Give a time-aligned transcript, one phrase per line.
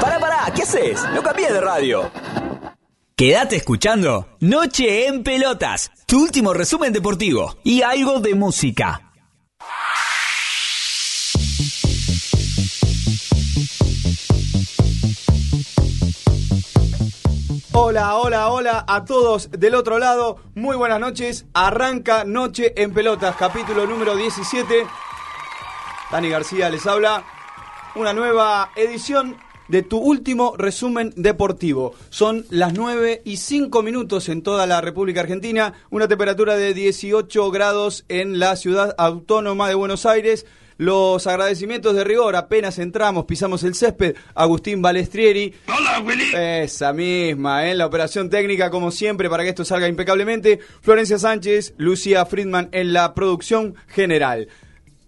[0.00, 1.02] Pará, pará, ¿qué haces?
[1.12, 2.08] No cambié de radio.
[3.16, 9.10] Quédate escuchando Noche en Pelotas, tu último resumen deportivo y algo de música.
[17.72, 20.36] Hola, hola, hola a todos del otro lado.
[20.54, 21.44] Muy buenas noches.
[21.54, 24.86] Arranca Noche en Pelotas, capítulo número 17.
[26.12, 27.24] Dani García les habla.
[27.96, 31.92] Una nueva edición de tu último resumen deportivo.
[32.08, 37.50] Son las 9 y 5 minutos en toda la República Argentina, una temperatura de 18
[37.50, 40.46] grados en la ciudad autónoma de Buenos Aires.
[40.76, 45.52] Los agradecimientos de rigor, apenas entramos, pisamos el césped, Agustín Balestrieri.
[45.66, 46.32] Hola, Willy.
[46.32, 50.60] Esa misma, en la operación técnica, como siempre, para que esto salga impecablemente.
[50.80, 54.48] Florencia Sánchez, Lucía Friedman en la producción general.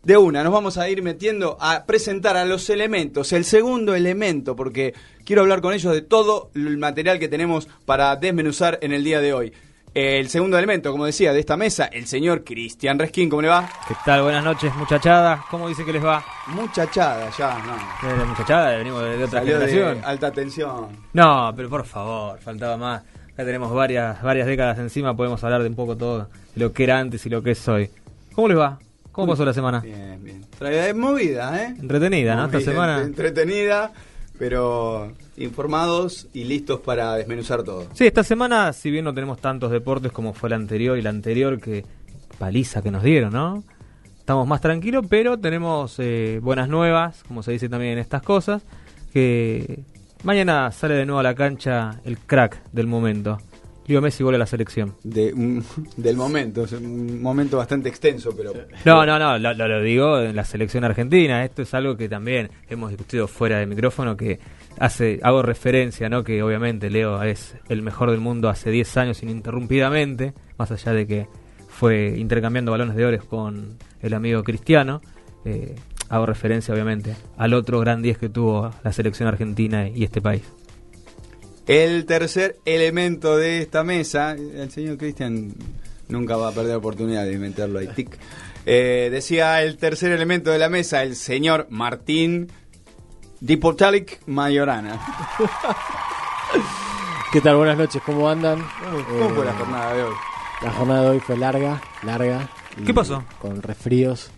[0.02, 4.56] De una, nos vamos a ir metiendo a presentar a los elementos, el segundo elemento,
[4.56, 9.04] porque quiero hablar con ellos de todo el material que tenemos para desmenuzar en el
[9.04, 9.52] día de hoy.
[9.94, 13.70] El segundo elemento, como decía, de esta mesa, el señor Cristian Resquín, ¿cómo le va?
[13.86, 14.22] ¿Qué tal?
[14.22, 15.44] Buenas noches, muchachada.
[15.50, 16.24] ¿Cómo dice que les va?
[16.48, 18.08] Muchachada, ya, no.
[18.08, 18.76] ¿De la muchachada?
[18.78, 20.04] Venimos de, de otra Salió de generación.
[20.04, 20.88] alta tensión.
[21.12, 23.02] No, pero por favor, faltaba más.
[23.38, 26.98] Ya tenemos varias, varias décadas encima, podemos hablar de un poco todo, lo que era
[26.98, 27.88] antes y lo que es hoy.
[28.34, 28.78] ¿Cómo les va?
[29.12, 29.80] ¿Cómo pasó la semana?
[29.80, 30.46] Bien, bien.
[30.58, 31.76] Trae movida, ¿eh?
[31.78, 32.46] Entretenida, ¿no?
[32.46, 33.02] Esta semana.
[33.02, 33.92] Entretenida,
[34.38, 37.86] pero informados y listos para desmenuzar todo.
[37.92, 41.10] Sí, esta semana, si bien no tenemos tantos deportes como fue la anterior y la
[41.10, 41.84] anterior, que
[42.38, 43.62] paliza que nos dieron, ¿no?
[44.18, 48.62] Estamos más tranquilos, pero tenemos eh, buenas nuevas, como se dice también en estas cosas,
[49.12, 49.80] que
[50.22, 53.38] mañana sale de nuevo a la cancha el crack del momento.
[53.86, 54.94] Leo Messi vuelve a la selección.
[55.02, 55.64] De, un-
[55.96, 58.52] del momento, es un momento bastante extenso, pero...
[58.84, 61.44] No, no, no, lo, lo- lo digo en la selección argentina.
[61.44, 64.38] Esto es algo que también hemos discutido fuera de micrófono, que
[64.78, 66.22] hace hago referencia, ¿no?
[66.24, 71.06] Que obviamente Leo es el mejor del mundo hace 10 años ininterrumpidamente, más allá de
[71.06, 71.26] que
[71.68, 75.00] fue intercambiando balones de oro con el amigo Cristiano.
[75.44, 75.74] eh,
[76.08, 80.42] hago referencia, obviamente, al otro gran 10 que tuvo la selección argentina y este país.
[81.66, 85.54] El tercer elemento de esta mesa, el señor Cristian
[86.08, 88.18] nunca va a perder oportunidad de meterlo ahí, tic.
[88.66, 92.50] Eh, decía el tercer elemento de la mesa, el señor Martín
[93.40, 95.00] Dipotalic Mayorana.
[97.32, 97.56] ¿Qué tal?
[97.56, 98.58] Buenas noches, ¿cómo andan?
[99.08, 100.14] ¿Cómo Eh, fue la jornada de hoy?
[100.62, 102.48] La jornada de hoy fue larga, larga.
[102.84, 103.24] ¿Qué pasó?
[103.40, 104.30] Con resfríos.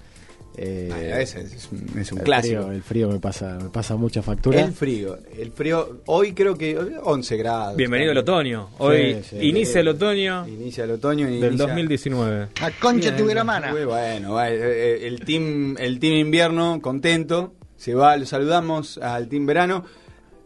[0.56, 2.62] Eh, Ah, ese es, un- es un el clásico.
[2.62, 4.60] Frío, el frío me pasa, me pasa mucha factura.
[4.60, 7.76] El frío, el frío, hoy creo que 11 grados.
[7.76, 8.68] Bienvenido el otoño.
[8.78, 9.46] Hoy Sí, sí.
[9.48, 12.48] inicia el otoño Inicia el otoño y del inicia- 2019.
[12.60, 13.72] La concha Bien, tuviera mana.
[13.72, 19.28] Muy bueno, eh, eh, el team, el team invierno contento, se va, lo saludamos al
[19.28, 19.84] team verano.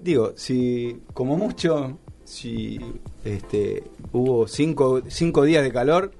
[0.00, 2.78] Digo, si como mucho, si
[3.24, 3.82] este
[4.12, 6.12] hubo cinco, cinco días de calor.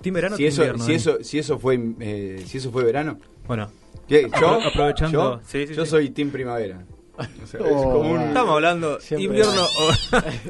[0.00, 0.96] ¿Team verano si team eso, invierno, si Dani?
[0.96, 3.70] eso, si eso fue, eh, si eso fue verano, Bueno,
[4.08, 4.22] ¿qué?
[4.22, 4.30] yo,
[4.60, 5.90] Apro- aprovechando- yo, sí, sí, yo sí.
[5.90, 6.84] soy team primavera.
[7.18, 8.20] O sea, es Oh, como un-.
[8.28, 9.26] Estamos hablando Siempre.
[9.26, 9.90] invierno o-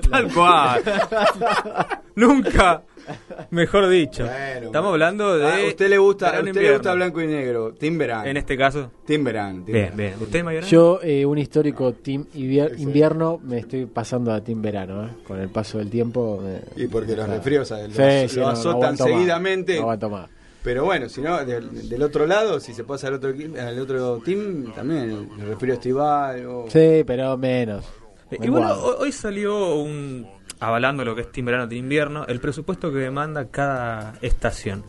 [0.10, 0.82] tal cual.
[2.14, 2.82] Nunca
[3.50, 4.24] mejor dicho.
[4.24, 4.88] Bueno, Estamos bueno.
[4.90, 7.72] hablando de Ah, a usted le gusta, a verano, usted le gusta blanco y negro,
[7.74, 8.24] team verano.
[8.26, 8.90] En este caso.
[9.06, 9.64] Team Bien, verano.
[9.66, 10.14] bien.
[10.20, 10.70] ¿Usted Mayorana?
[10.70, 15.04] Yo, eh, un histórico team invier- invierno, me estoy pasando a team verano.
[15.06, 15.10] ¿eh?
[15.26, 16.40] Con el paso del tiempo.
[16.42, 17.32] me- Y porque los Ah.
[17.34, 19.74] resfríos lo, Sí, sí, lo no, no azotan seguidamente.
[19.76, 20.30] no aguanto más.
[20.62, 24.18] Pero bueno, si no, del, del otro lado, si se pasa al otro, al otro
[24.18, 26.44] team, también el resfrío estival.
[26.46, 26.64] O...
[26.68, 27.84] Sí, pero menos.
[28.30, 30.26] Eh, Me y bueno, hoy salió un.
[30.60, 34.84] Avalando lo que es team verano, team invierno, el presupuesto que demanda cada estación.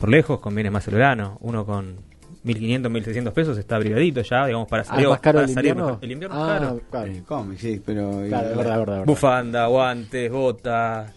[0.00, 1.36] Por lejos conviene más el verano.
[1.40, 1.96] Uno con
[2.44, 5.04] 1.500, 1.600 pesos está abrigadito ya, digamos, para Ah, salir.
[5.04, 5.86] ¿es más caro para el salir invierno?
[5.92, 6.04] mejor.
[6.04, 6.80] El invierno es ah, caro.
[6.90, 7.52] claro.
[7.52, 7.56] Eh.
[7.58, 8.10] Sí, pero.
[8.10, 9.04] Claro, es verdad, es verdad, es verdad.
[9.04, 11.12] Bufanda, guantes, botas.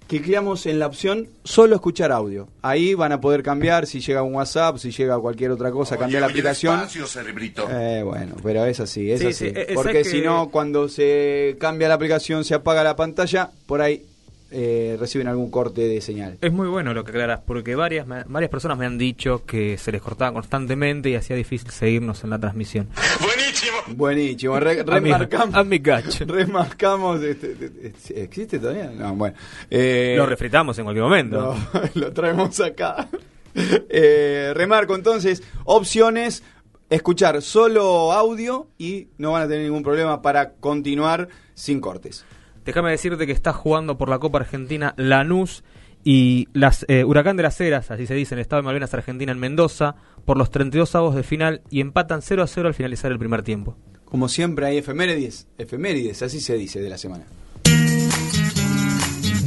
[0.07, 2.49] cliqueamos en la opción solo escuchar audio.
[2.61, 6.21] Ahí van a poder cambiar si llega un WhatsApp, si llega cualquier otra cosa, cambiar
[6.21, 6.87] la aplicación.
[6.89, 7.67] cerebrito.
[7.71, 9.45] Eh, bueno, pero es así, es Sí, así.
[9.49, 12.95] sí, eh, Porque ¿sabes si que- no, cuando se cambia la aplicación, se apaga la
[12.95, 14.05] pantalla, por ahí
[14.51, 16.37] eh, reciben algún corte de señal.
[16.41, 19.77] Es muy bueno lo que aclaras, porque varias, me- varias personas me han dicho que
[19.77, 22.89] se les cortaba constantemente y hacía difícil seguirnos en la transmisión.
[23.21, 23.77] Buenísimo.
[23.95, 25.55] Buenísimo, re- A mi- remarcamos.
[25.55, 26.25] a mi gacho.
[26.27, 27.23] Remarcamos.
[27.23, 28.91] este, este, este, ¿Existe todavía?
[28.95, 29.35] No, bueno.
[29.69, 31.55] Eh, Lo refritamos en cualquier momento.
[31.73, 33.07] No, lo traemos acá.
[33.55, 36.43] Eh, remarco entonces, opciones,
[36.89, 42.25] escuchar solo audio y no van a tener ningún problema para continuar sin cortes.
[42.65, 45.63] Déjame decirte que está jugando por la Copa Argentina Lanús
[46.03, 48.93] y las eh, Huracán de las Heras, así se dice en el estado de Malvinas
[48.93, 52.73] Argentina en Mendoza, por los 32 avos de final y empatan 0 a 0 al
[52.73, 53.77] finalizar el primer tiempo.
[54.05, 57.25] Como siempre hay efemérides, efemérides, así se dice de la semana.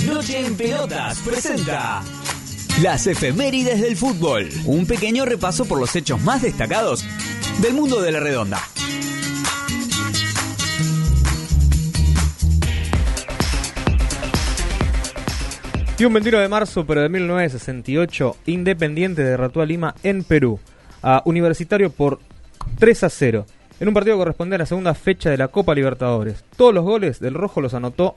[0.06, 2.02] Noche en Pelotas presenta
[2.82, 4.49] las efemérides del fútbol.
[4.64, 7.05] Un pequeño repaso por los hechos más destacados
[7.60, 8.60] del mundo de la redonda.
[15.96, 20.58] Y un 21 de marzo, pero de 1968, Independiente derrotó a Lima en Perú,
[21.02, 22.19] a Universitario por
[22.81, 23.46] 3 a 0,
[23.79, 26.44] en un partido que corresponde a la segunda fecha de la Copa Libertadores.
[26.56, 28.17] Todos los goles del rojo los anotó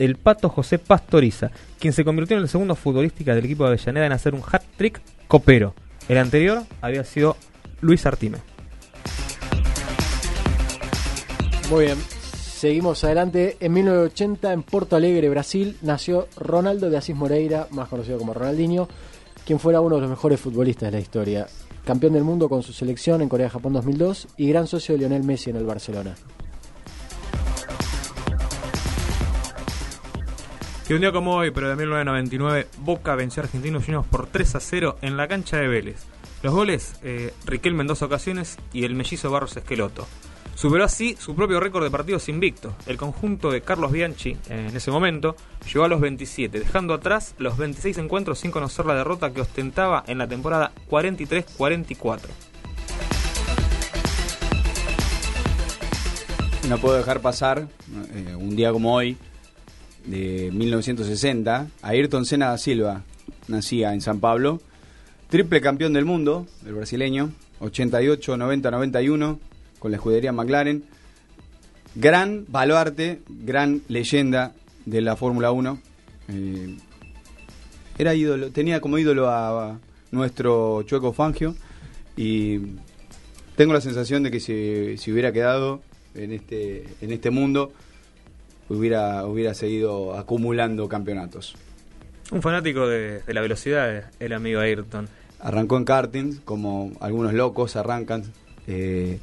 [0.00, 4.06] el pato José Pastoriza, quien se convirtió en el segundo futbolística del equipo de Avellaneda
[4.06, 5.74] en hacer un hat-trick copero.
[6.08, 7.36] El anterior había sido
[7.80, 8.38] Luis Artime.
[11.70, 11.98] Muy bien.
[12.62, 13.56] Seguimos adelante.
[13.58, 18.86] En 1980, en Porto Alegre, Brasil, nació Ronaldo de Asís Moreira, más conocido como Ronaldinho,
[19.44, 21.48] quien fuera uno de los mejores futbolistas de la historia.
[21.84, 25.50] Campeón del mundo con su selección en Corea-Japón 2002 y gran socio de Lionel Messi
[25.50, 26.14] en el Barcelona.
[30.88, 34.54] Y un día como hoy, pero de 1999, Boca venció a Argentinos Juniors por 3
[34.54, 36.04] a 0 en la cancha de Vélez.
[36.44, 40.06] Los goles, eh, Riquelme en dos ocasiones y el mellizo Barros Esqueloto.
[40.62, 42.72] Superó así su propio récord de partidos invictos.
[42.86, 45.34] El conjunto de Carlos Bianchi, eh, en ese momento,
[45.66, 50.04] llegó a los 27, dejando atrás los 26 encuentros sin conocer la derrota que ostentaba
[50.06, 52.20] en la temporada 43-44.
[56.68, 57.66] No puedo dejar pasar
[58.14, 59.16] eh, un día como hoy,
[60.04, 63.02] de 1960, Ayrton Senna da Silva
[63.48, 64.60] nacía en San Pablo,
[65.28, 69.40] triple campeón del mundo, el brasileño, 88, 90, 91,
[69.82, 70.84] con la escudería McLaren.
[71.96, 74.54] Gran baluarte, gran leyenda
[74.86, 75.78] de la Fórmula 1.
[76.28, 76.76] Eh,
[77.98, 79.78] era ídolo, tenía como ídolo a, a
[80.12, 81.56] nuestro Chueco Fangio
[82.16, 82.60] y
[83.56, 85.82] tengo la sensación de que si, si hubiera quedado
[86.14, 87.72] en este, en este mundo,
[88.68, 91.56] hubiera, hubiera seguido acumulando campeonatos.
[92.30, 95.08] Un fanático de, de la velocidad, el amigo Ayrton.
[95.40, 98.22] Arrancó en karting, como algunos locos arrancan,
[98.68, 99.18] eh,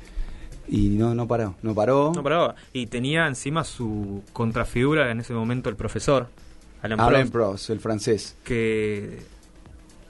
[0.69, 2.11] y no, no paró, no paró.
[2.15, 2.55] No paraba.
[2.73, 6.27] Y tenía encima su contrafigura en ese momento el profesor,
[6.81, 8.35] Alan Prost, Prost, el francés.
[8.43, 9.19] que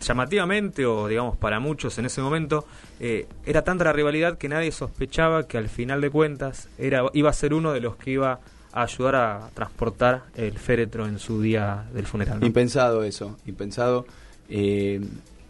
[0.02, 2.66] llamativamente, o digamos para muchos en ese momento,
[3.00, 7.30] eh, era tanta la rivalidad que nadie sospechaba que al final de cuentas era, iba
[7.30, 8.40] a ser uno de los que iba
[8.72, 12.40] a ayudar a transportar el féretro en su día del funeral.
[12.40, 12.46] ¿no?
[12.46, 14.06] Impensado eso, impensado.
[14.48, 15.02] Eh,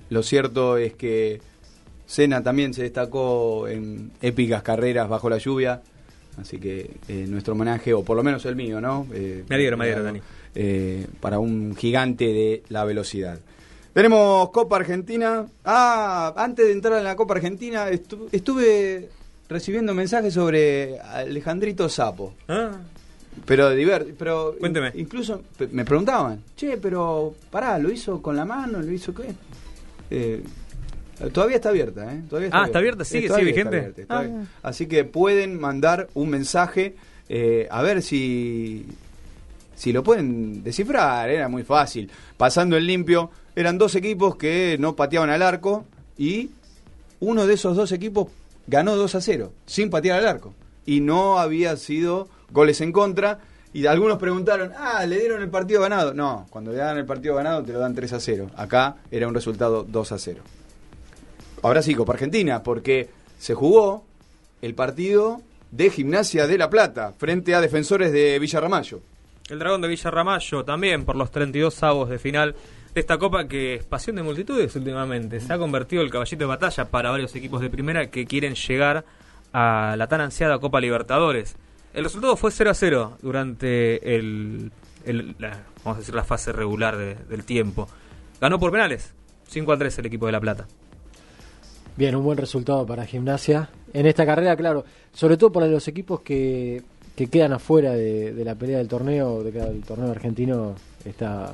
[0.10, 1.42] lo cierto es que
[2.10, 5.80] Senna también se destacó en épicas carreras bajo la lluvia,
[6.42, 9.06] así que eh, nuestro homenaje, o por lo menos el mío, ¿no?
[9.14, 10.20] Eh, Me alegro, me alegro, Dani.
[10.56, 13.38] eh, para un gigante de la velocidad.
[13.94, 15.46] Tenemos Copa Argentina.
[15.64, 19.10] Ah, antes de entrar en la Copa Argentina, estu- estuve
[19.48, 22.34] recibiendo mensajes sobre Alejandrito Sapo.
[22.48, 22.72] Ah,
[23.46, 24.88] Pero divert, pero Cuénteme.
[24.96, 28.82] in- incluso me preguntaban, che, pero pará, ¿lo hizo con la mano?
[28.82, 29.28] ¿Lo hizo qué?
[30.10, 30.44] Eh,
[31.34, 32.22] todavía está abierta, ¿eh?
[32.30, 33.04] Todavía Ah, ¿está abierta?
[33.06, 33.78] ¿Sigue- sigue está vigente?
[33.78, 34.20] abierta, está Ah.
[34.20, 34.46] abierta.
[34.64, 36.96] Así que pueden mandar un mensaje,
[37.30, 38.86] eh, a ver si
[39.76, 42.12] si lo pueden descifrar, era muy fácil.
[42.36, 45.86] Pasando el limpio, eran dos equipos que no pateaban al arco
[46.18, 46.50] y
[47.22, 48.28] uno de esos dos equipos
[48.68, 50.54] ganó 2 a 0, sin patear al arco.
[50.86, 53.40] Y no había sido goles en contra.
[53.72, 56.14] Y algunos preguntaron, ah, ¿le dieron el partido ganado?
[56.14, 58.50] No, cuando le dan el partido ganado te lo dan 3 a 0.
[58.58, 60.42] Acá era un resultado 2 a 0.
[61.62, 64.06] Ahora sí, Copa Argentina, porque se jugó
[64.62, 69.02] el partido de Gimnasia de La Plata frente a defensores de Villarramayo.
[69.50, 72.56] El Dragón de Villarramayo también por los 32 avos de final
[72.94, 75.40] de esta copa que es pasión de multitudes últimamente.
[75.40, 79.06] Se ha convertido el caballito de batalla para varios equipos de primera que quieren llegar
[79.54, 81.56] a la tan ansiada Copa Libertadores.
[81.94, 84.72] El resultado fue 0 a 0 durante el,
[85.40, 87.88] la, vamos a decir la fase regular del tiempo.
[88.40, 89.14] Ganó por penales,
[89.48, 90.68] 5 a 3 el equipo de La Plata.
[91.96, 93.70] Bien, un buen resultado para Gimnasia.
[93.94, 96.82] En esta carrera, claro, sobre todo para los equipos que,
[97.16, 101.54] que quedan afuera de, la pelea del torneo, de que el torneo argentino está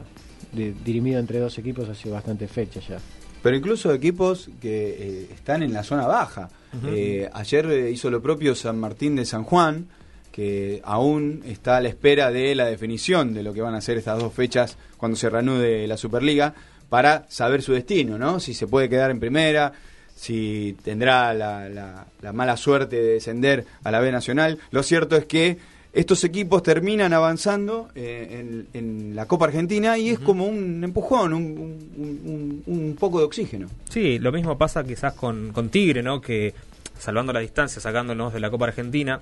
[0.53, 2.99] dirimido entre dos equipos hace bastante fecha ya.
[3.41, 6.49] Pero incluso equipos que eh, están en la zona baja.
[6.85, 9.87] Eh, ayer eh, hizo lo propio San Martín de San Juan,
[10.31, 13.97] que aún está a la espera de la definición de lo que van a hacer
[13.97, 16.53] estas dos fechas cuando se reanude la Superliga,
[16.89, 18.39] para saber su destino, ¿no?
[18.39, 19.73] Si se puede quedar en primera,
[20.15, 24.57] si tendrá la, mala suerte de descender a la B Nacional.
[24.71, 25.57] Lo cierto es que
[25.93, 32.97] estos equipos terminan avanzando eh, en, la Copa Argentina y es como un empujón, un,
[32.99, 33.67] poco de oxígeno.
[33.89, 36.19] Sí, lo mismo pasa quizás con, con Tigre, ¿no?
[36.19, 36.53] Que
[36.97, 39.21] salvando la distancia, sacándonos de la Copa Argentina,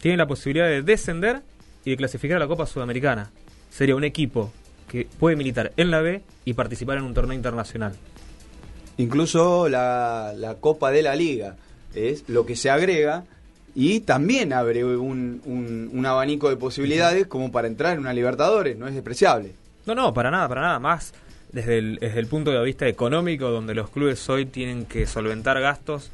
[0.00, 1.42] tiene la posibilidad de descender
[1.84, 3.30] y de clasificar a la Copa Sudamericana.
[3.70, 4.52] Sería un equipo
[4.88, 7.96] que puede militar en la B y participar en un torneo internacional.
[8.96, 11.56] Incluso la, Copa de la Liga
[11.94, 13.24] es lo que se agrega
[13.74, 18.94] y también abre un, abanico de posibilidades como para entrar en una Libertadores, no es
[18.94, 19.52] despreciable.
[19.86, 20.78] No, no, para nada, para nada.
[20.78, 21.12] Más
[21.52, 25.60] desde el, desde el punto de vista económico, donde los clubes hoy tienen que solventar
[25.60, 26.10] gastos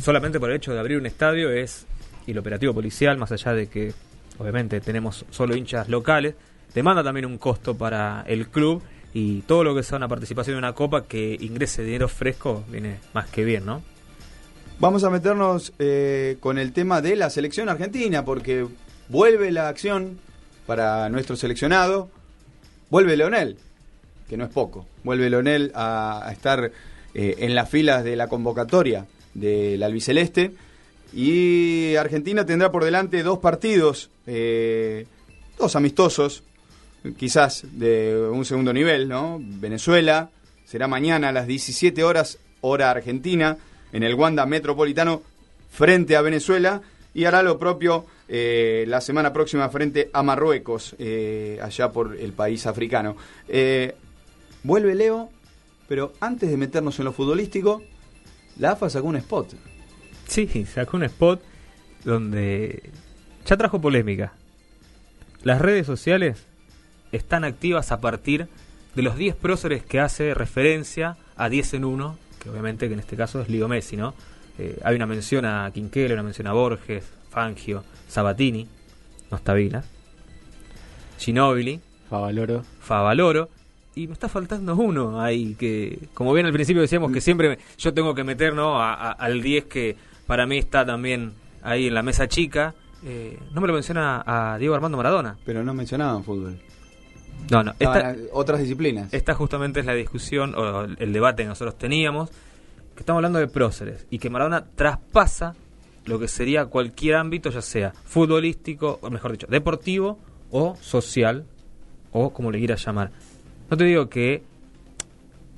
[0.00, 1.86] solamente por el hecho de abrir un estadio es
[2.26, 3.92] y el operativo policial, más allá de que
[4.38, 6.34] obviamente tenemos solo hinchas locales,
[6.74, 8.82] demanda también un costo para el club
[9.18, 12.98] y todo lo que sea una participación en una copa que ingrese dinero fresco viene
[13.14, 13.82] más que bien, ¿no?
[14.78, 18.66] Vamos a meternos eh, con el tema de la selección argentina, porque
[19.08, 20.18] vuelve la acción
[20.66, 22.10] para nuestro seleccionado,
[22.90, 23.56] vuelve Leonel,
[24.28, 26.70] que no es poco, vuelve Leonel a, estar
[27.14, 30.52] eh, en las filas de la convocatoria del albiceleste.
[31.14, 35.06] Y Argentina tendrá por delante dos partidos, eh,
[35.58, 36.42] dos amistosos,
[37.16, 39.38] quizás de un segundo nivel, ¿no?
[39.40, 40.30] Venezuela
[40.64, 43.58] será mañana a las 17 horas, hora argentina,
[43.92, 45.22] en el Wanda Metropolitano
[45.70, 46.82] frente a Venezuela
[47.14, 52.32] y hará lo propio eh, la semana próxima frente a Marruecos, eh, allá por el
[52.32, 53.16] país africano.
[53.48, 53.94] Eh,
[54.64, 55.30] vuelve Leo,
[55.88, 57.82] pero antes de meternos en lo futbolístico,
[58.58, 59.54] la AFA sacó un spot.
[60.26, 61.40] Sí, sacó un spot
[62.04, 62.90] donde
[63.46, 64.32] ya trajo polémica.
[65.42, 66.44] Las redes sociales
[67.12, 68.48] están activas a partir
[68.94, 73.00] de los 10 próceres que hace referencia a 10 en 1, que obviamente que en
[73.00, 74.14] este caso es Ligo Messi, ¿no?
[74.58, 78.66] Eh, hay una mención a Quinquelo, una mención a Borges, Fangio, Sabatini,
[79.30, 79.84] no está Vila,
[81.18, 82.64] Ginobili, Favaloro.
[82.80, 83.50] Favaloro,
[83.94, 87.92] y me está faltando uno ahí, que como bien al principio decíamos que siempre yo
[87.92, 88.80] tengo que meter ¿no?
[88.80, 89.96] al 10 que
[90.26, 91.32] para mí está también
[91.62, 95.36] ahí en la mesa chica, eh, no me lo menciona a Diego Armando Maradona.
[95.44, 96.60] Pero no mencionaban fútbol.
[97.50, 97.72] No, no.
[98.32, 99.12] otras disciplinas.
[99.12, 102.30] Esta justamente es la discusión o el debate que nosotros teníamos,
[102.94, 105.54] que estamos hablando de próceres y que Maradona traspasa
[106.06, 110.18] lo que sería cualquier ámbito, ya sea futbolístico, o mejor dicho, deportivo
[110.50, 111.44] o social,
[112.12, 113.10] o como le quieras llamar.
[113.70, 114.42] No te digo que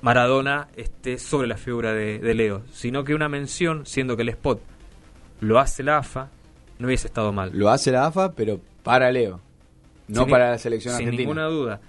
[0.01, 4.29] Maradona esté sobre la figura de, de Leo, sino que una mención, siendo que el
[4.29, 4.61] spot
[5.39, 6.29] lo hace la AFA,
[6.79, 7.51] no hubiese estado mal.
[7.53, 9.41] Lo hace la AFA, pero para Leo.
[10.09, 11.17] No para la selección sin argentina.
[11.17, 11.81] Sin ninguna duda.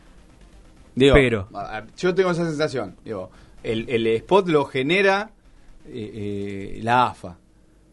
[0.95, 1.49] Digo, pero
[1.97, 2.97] yo tengo esa sensación.
[3.05, 3.31] Digo,
[3.63, 5.31] el, el spot lo genera
[5.87, 7.39] eh, eh, la AFA,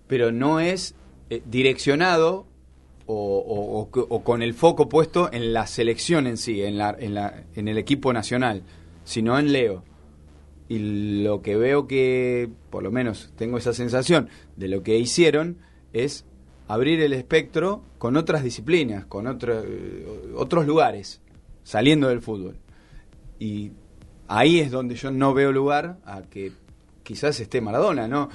[0.07, 0.95] pero no es
[1.29, 2.45] eh, direccionado
[3.05, 7.45] o, o, con el foco puesto en la selección en sí, en, la, en, la,
[7.55, 8.63] en el equipo nacional,
[9.05, 9.83] sino en Leo.
[10.67, 15.59] Y lo que veo que, por lo menos tengo esa sensación de lo que hicieron,
[15.93, 16.25] es
[16.67, 19.25] abrir el espectro con otras disciplinas, con
[20.35, 21.21] otros lugares,
[21.63, 22.57] saliendo del fútbol.
[23.39, 23.71] Y
[24.27, 26.51] ahí es donde yo no veo lugar a que,
[27.03, 28.27] quizás esté Maradona, ¿no?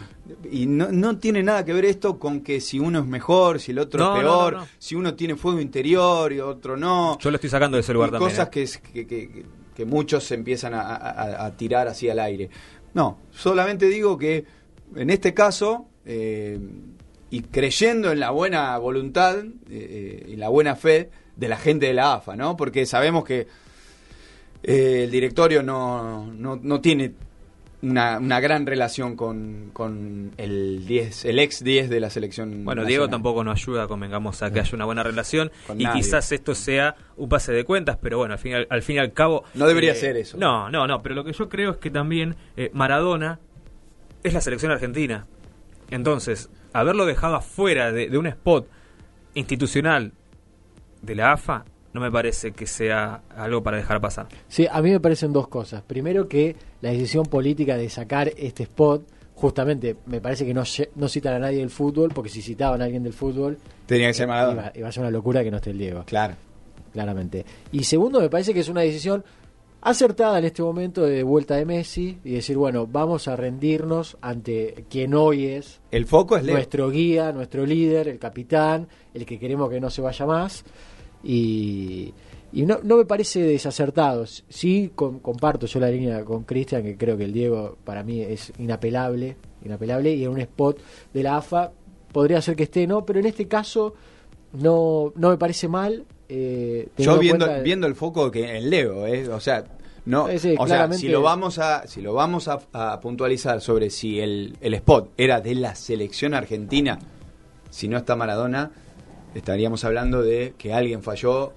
[0.51, 3.73] Y no, no tiene nada que ver esto con que si uno es mejor, si
[3.73, 7.19] el otro No, es peor, no, si uno tiene fuego interior y otro no.
[7.19, 8.31] Yo lo estoy sacando de ese lugar Y también.
[8.31, 8.81] cosas ¿eh?
[8.95, 9.45] que, que,
[9.77, 12.49] que- muchos se empiezan a, a- a tirar así al aire.
[12.95, 14.45] No, solamente digo que
[14.95, 16.59] en este caso, eh,
[17.33, 21.87] y creyendo en la buena voluntad eh, eh, y la buena fe de la gente
[21.87, 22.59] de la AFA, ¿no?
[22.59, 23.47] Porque sabemos que
[24.63, 27.15] eh, el directorio no, no, no tiene
[27.81, 32.67] una, una gran relación con, con el 10, el ex 10 de la selección.
[32.67, 36.03] Bueno, Diego tampoco nos ayuda, convengamos a que haya una buena relación Con y nadie.
[36.03, 38.99] quizás esto sea un pase de cuentas, pero bueno, al fin, al, al fin y
[38.99, 39.45] al cabo...
[39.55, 40.37] No debería ser eso.
[40.37, 43.41] No, no, no, pero lo que yo creo es que también eh, Maradona
[44.23, 45.27] es la selección argentina.
[45.91, 48.69] Entonces, haberlo dejado afuera de, de un spot
[49.35, 50.13] institucional
[51.01, 54.27] de la AFA no me parece que sea algo para dejar pasar.
[54.49, 55.83] Sí, a mí me parecen dos cosas.
[55.83, 60.63] Primero que la decisión política de sacar este spot, justamente me parece que no,
[60.95, 64.15] no citan a nadie del fútbol, porque si citaban a alguien del fútbol, Tenía que
[64.15, 64.63] ser Maradona.
[64.63, 66.35] iba, iba a ser una locura que no esté el Diego, Claro.
[66.95, 67.45] claramente.
[67.73, 69.23] Y segundo, me parece que es una decisión
[69.83, 74.85] acertada en este momento de vuelta de Messi y decir, bueno, vamos a rendirnos ante
[74.89, 76.55] quien hoy es El foco es Leo.
[76.55, 80.65] nuestro guía, nuestro líder, el capitán, el que queremos que no se vaya más.
[81.25, 82.13] Y,
[82.53, 84.25] y no, no me parece desacertado.
[84.27, 88.21] Sí, com- comparto yo la línea con Cristian, que creo que el Diego para mí
[88.21, 90.79] es inapelable, inapelable, y en un spot
[91.13, 91.73] de la AFA
[92.13, 93.05] podría ser que esté, ¿no?
[93.07, 93.95] Pero en este caso
[94.53, 96.05] no, no me parece mal.
[96.35, 99.29] Eh, Yo viendo, cuenta- viendo el foco que en Leo, ¿eh?
[99.29, 99.65] o sea,
[100.07, 103.61] no, Sí, sí, o sea, si lo vamos a, si lo vamos a, a puntualizar
[103.61, 106.99] sobre si el, el spot era de la selección argentina,
[107.71, 108.71] si no está Maradona,
[109.35, 111.53] estaríamos hablando de que alguien falló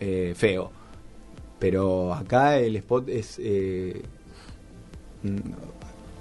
[0.00, 0.72] eh, feo.
[1.60, 4.02] Pero acá el spot es eh,
[5.22, 5.36] mm,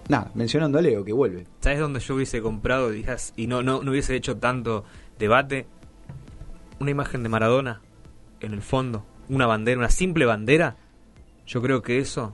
[0.09, 1.45] nada, mencionando a Leo que vuelve.
[1.59, 4.83] ¿Sabes dónde yo hubiese comprado y no, no, no hubiese hecho tanto
[5.17, 5.65] debate?
[6.79, 7.81] Una imagen de Maradona
[8.42, 10.75] en el fondo, una bandera, una simple bandera.
[11.48, 12.33] Yo creo que eso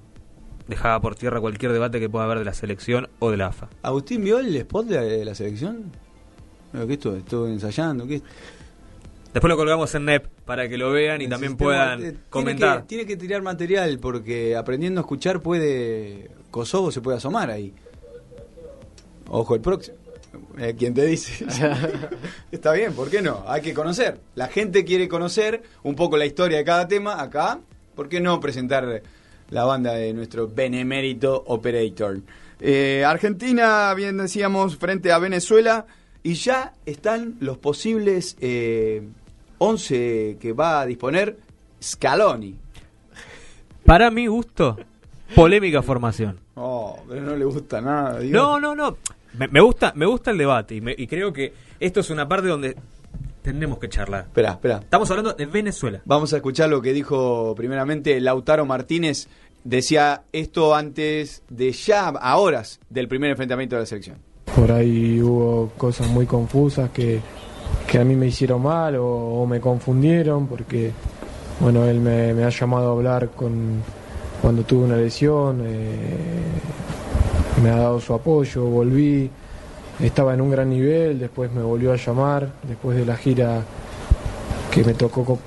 [0.68, 3.70] dejaba por tierra cualquier debate que pueda haber de la selección o de la AFA.
[3.84, 5.92] ¿Agustín vio el spot de la, selección?
[6.72, 7.16] ¿Qué estuvo?
[7.16, 8.08] ¿Estuvo ensayando?
[8.08, 8.22] ¿Qué?
[9.34, 12.82] Después lo colgamos en NEP para que lo vean y El también puedan tiene comentar.
[12.82, 16.32] que- Tiene que, tirar material porque aprendiendo a escuchar puede.
[16.52, 17.74] Kosovo se puede asomar ahí.
[19.30, 19.98] Ojo el próximo.
[20.58, 21.46] Eh, ¿Quién te dice?
[22.52, 23.44] Está bien, ¿por qué no?
[23.48, 24.20] Hay que conocer.
[24.36, 27.22] La gente quiere conocer un poco la historia de cada tema.
[27.22, 27.60] Acá,
[27.96, 29.02] ¿por qué no presentar
[29.50, 32.22] la banda de nuestro benemérito Operator?
[32.60, 35.86] Eh, Argentina, bien decíamos, frente a Venezuela.
[36.24, 39.02] Y ya están los posibles eh,
[39.58, 41.38] 11 que va a disponer
[41.82, 42.56] Scaloni.
[43.84, 44.78] Para mi gusto,
[45.34, 46.40] polémica formación.
[46.56, 48.20] Oh, pero no le gusta nada.
[48.20, 48.32] Dios.
[48.32, 48.98] No, no, no.
[49.38, 52.28] Me, me gusta, me gusta el debate y, me- y creo que esto es una
[52.28, 52.76] parte donde
[53.42, 54.22] tendremos que charlar.
[54.26, 54.78] Espera, espera.
[54.80, 56.02] Estamos hablando de Venezuela.
[56.06, 59.28] Vamos a escuchar lo que dijo primeramente Lautaro Martínez.
[59.64, 64.18] Decía esto antes de ya, a horas del primer enfrentamiento de la selección.
[64.56, 67.20] Por ahí hubo cosas muy confusas que,
[67.88, 70.92] que a mí me hicieron mal o, o me confundieron porque,
[71.60, 73.82] bueno, él me, me ha llamado a hablar con,
[74.42, 76.42] cuando tuve una lesión, eh,
[77.62, 79.30] me ha dado su apoyo, volví,
[80.00, 83.62] estaba en un gran nivel, después me volvió a llamar, después de la gira
[84.72, 85.38] que me tocó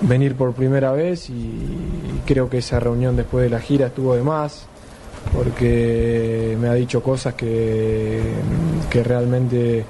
[0.00, 4.22] venir por primera vez y creo que esa reunión después de la gira estuvo de
[4.22, 4.66] más
[5.32, 8.20] porque me ha dicho cosas que,
[8.90, 9.84] que realmente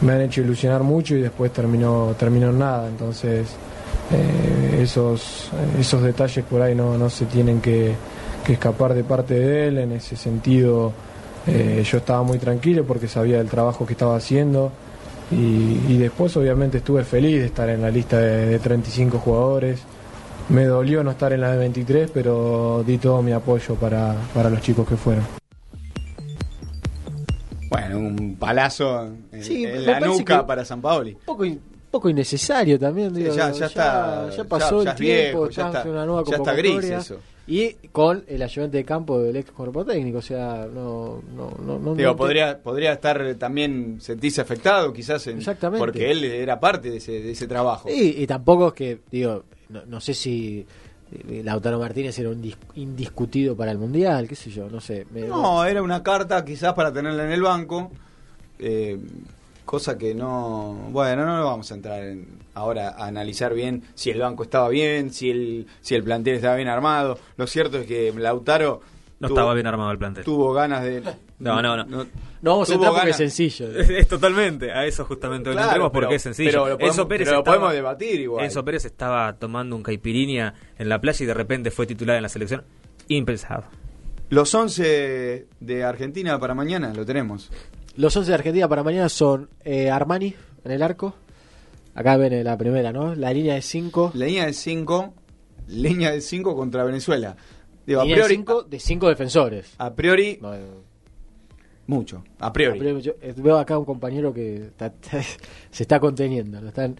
[0.00, 2.88] me han hecho ilusionar mucho y después terminó, terminó en nada.
[2.88, 3.48] Entonces,
[4.12, 7.94] eh, esos, esos detalles por ahí no, no se tienen que,
[8.44, 9.78] que escapar de parte de él.
[9.78, 10.92] En ese sentido,
[11.46, 14.72] eh, yo estaba muy tranquilo porque sabía del trabajo que estaba haciendo.
[15.30, 19.80] Y, y después, obviamente, estuve feliz de estar en la lista de, de 35 jugadores.
[20.48, 24.50] Me dolió no estar en la de 23, pero di todo mi apoyo para, para
[24.50, 25.24] los chicos que fueron.
[27.68, 31.12] Bueno, un palazo en, Sí, en me la nuca para San Paoli.
[31.12, 33.14] Un poco, in- poco innecesario también.
[33.14, 35.76] Sí, digo, ya- ya está- ya pasó ya- ya el es tiempo, viejo, ya estamos
[35.76, 37.16] está- en una nueva ya está gris eso.
[37.52, 41.20] Y con el ayudante de campo del ex cuerpo técnico, o sea, no.
[41.36, 45.80] no, no, no- Digo, podría, podría estar también sentirse afectado, quizás, en- Exactamente.
[45.84, 47.88] porque él era parte de ese, de ese trabajo.
[47.90, 50.64] Y, y tampoco es que, digo, no, no sé si
[51.28, 55.04] eh, Lautaro Martínez era un dis- indiscutido para el mundial, qué sé yo, no sé.
[55.10, 57.90] me- No, era una carta quizás para tenerla en el banco,
[58.60, 58.96] eh,
[59.70, 60.88] cosa que no...
[60.90, 64.68] Bueno, no lo vamos a entrar en- ahora a analizar bien si el banco estaba
[64.68, 67.16] bien, si el, si el plantel estaba bien armado.
[67.36, 68.80] Lo cierto es que Lautaro
[69.20, 70.24] No tuvo- estaba bien armado el plantel.
[70.24, 71.02] tuvo ganas de...
[71.38, 71.86] No, no, no.
[72.42, 73.20] No vamos a entrar porque ganas.
[73.20, 73.70] es sencillo.
[73.80, 76.50] Es, es totalmente, a eso justamente Claro, entremos porque pero- es sencillo.
[76.50, 78.44] pero lo podemos- Enzo Pérez pero lo estaba- podemos debatir igual.
[78.44, 82.24] Enzo Pérez estaba tomando un caipirinha en la playa y de repente fue titular en
[82.24, 82.64] la selección.
[83.06, 83.64] Impensado.
[84.30, 87.50] Los 11 de Argentina para mañana lo tenemos.
[88.00, 90.34] Los 11 de Argentina para mañana son eh, Armani
[90.64, 91.14] en el arco.
[91.94, 93.14] Acá ven la primera, ¿no?
[93.14, 94.12] La línea de 5.
[94.14, 95.14] Línea de 5,
[95.68, 97.36] línea de 5 contra Venezuela.
[97.86, 99.74] Digo, a Línea de priori, 5 de 5 defensores.
[99.76, 100.52] a priori, No,
[101.86, 102.22] mucho.
[102.38, 103.02] A priori.
[103.02, 104.94] yo, eh, veo acá un compañero que está-
[105.70, 106.66] se está conteniendo.
[106.66, 106.96] están...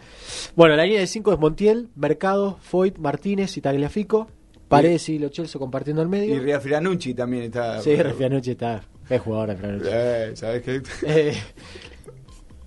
[0.56, 4.28] Bueno, la línea de 5 es Montiel, Mercado, Foyt, Martínez y Tagliafico.
[4.68, 6.40] Paredes y Lo Celso compartiendo el Y medio.
[6.42, 7.80] Riafranucci también está.
[7.80, 8.82] Sí, Refianucci está.
[9.10, 9.88] Es jugador Refianucci.
[9.92, 10.82] Eh, ¿Sabes qué?
[11.06, 11.34] Eh,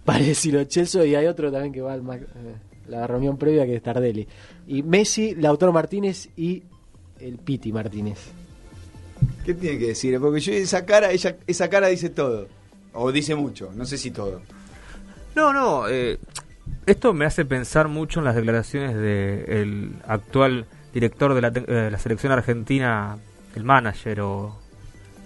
[0.06, 2.56] Paredes y Lo Celso y hay otro también que va al Mac- eh,
[2.90, 4.28] la reunión previa que es Tardelli.
[4.68, 6.64] Y Messi, Lautaro Martínez y
[7.20, 8.20] el Piti Martínez.
[9.46, 10.20] ¿Qué tiene que decir?
[10.20, 12.48] Porque yo esa cara, ella, esa cara dice todo.
[12.94, 14.42] O dice mucho, no sé si todo.
[15.36, 16.20] No, no, eh,
[16.86, 21.98] esto me hace pensar mucho en las declaraciones del actual director de la, eh, la
[21.98, 23.18] selección argentina,
[23.56, 24.56] el manager o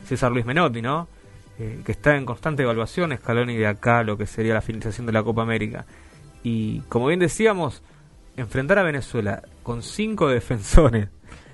[0.08, 1.08] César Luis Menotti, ¿no?
[1.60, 5.14] Eh, que está en constante evaluación Scaloni de acá lo que sería la finalización de
[5.14, 5.86] la Copa América.
[6.44, 7.82] Y como bien decíamos,
[8.36, 11.10] enfrentar a Venezuela con cinco defensores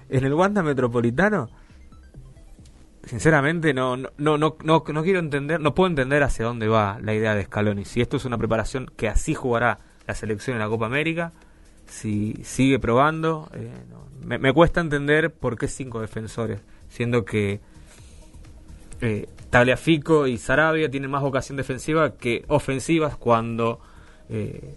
[0.09, 1.49] en el Wanda Metropolitano,
[3.05, 7.33] sinceramente no, no, no, no, quiero entender, no puedo entender hacia dónde va la idea
[7.33, 7.85] de Scaloni.
[7.85, 11.31] Si esto es una preparación que así jugará la selección en la Copa América,
[11.87, 13.71] si sigue probando, eh,
[14.21, 17.61] me, me cuesta entender por qué cinco defensores, siendo que
[19.01, 23.79] eh, Tagliafico y Sarabia tienen más vocación defensiva que ofensivas cuando...
[24.29, 24.75] Eh,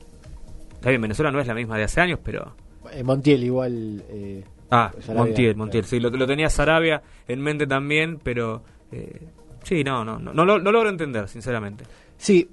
[0.84, 2.54] bien, Venezuela no es la misma de hace años, pero...
[2.92, 4.04] Eh, Montiel igual.
[4.08, 5.58] eh, Ah, Sarabia, Montiel, claro.
[5.58, 8.62] Montiel, sí, lo, lo tenía Sarabia en mente también, pero...
[8.92, 9.20] eh,
[9.62, 11.84] sí, no, no, no, no, lo- no logro entender, sinceramente.
[12.16, 12.48] Sí,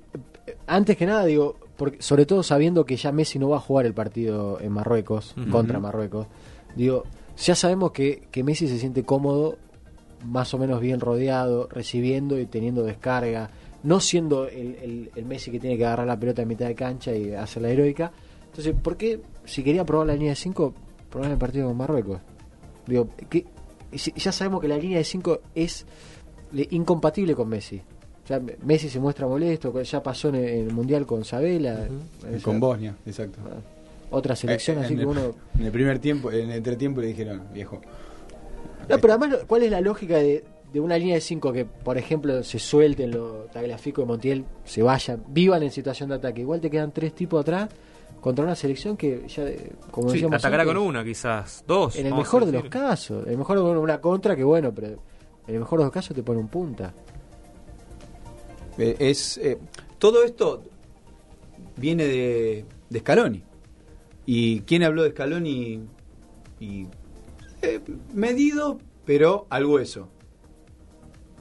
[0.48, 3.62] eh, antes que nada digo, porque, sobre todo sabiendo que ya Messi no va a
[3.62, 6.28] jugar el partido en Marruecos, contra Marruecos,
[6.76, 7.04] digo,
[7.38, 9.58] ya sabemos que, que Messi se siente cómodo,
[10.24, 13.50] más o menos bien rodeado, recibiendo y teniendo descarga,
[13.84, 16.76] no siendo el, el- el Messi que tiene que agarrar la pelota en mitad de
[16.76, 18.12] cancha y hacer la heroica.
[18.46, 20.74] Entonces, ¿por qué si quería probar la línea de 5,
[21.10, 22.20] probar el partido con Marruecos?
[22.88, 23.46] Digo, que,
[24.16, 25.86] ya sabemos que la línea de 5 es
[26.52, 27.82] le- incompatible con Messi.
[28.30, 31.88] Ya Messi se muestra molesto, ya pasó en el, Mundial con Sabela.
[32.42, 33.40] Con Bosnia, exacto.
[34.12, 35.36] Otra selección, Eh, así que el- uno...
[35.60, 37.82] En el primer tiempo, en el entretiempo le dijeron, viejo.
[38.90, 40.44] No, pero además, ¿cuál es la lógica de,
[40.74, 44.82] de una línea de 5 que, por ejemplo, se suelten los Tagliafico y Montiel, se
[44.82, 46.42] vayan, vivan en situación de ataque?
[46.42, 47.70] Igual te quedan tres tipos atrás
[48.20, 51.98] contra una selección que ya, eh, como Sí, decíamos atacará antes, con una, quizás, dos.
[51.98, 54.88] En el mejor de los casos, en el mejor de una contra que bueno, pero
[54.88, 56.94] en el mejor de los casos te pone un punta.
[58.78, 59.58] Eh, es eh,
[60.00, 60.64] Todo esto
[61.76, 63.44] viene de, de Scaloni.
[64.26, 65.82] ¿Y quién habló de Scaloni?
[66.60, 66.88] Y,
[67.64, 67.80] eh,
[68.14, 70.10] medido, pero al hueso.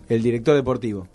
[0.08, 1.06] El director deportivo,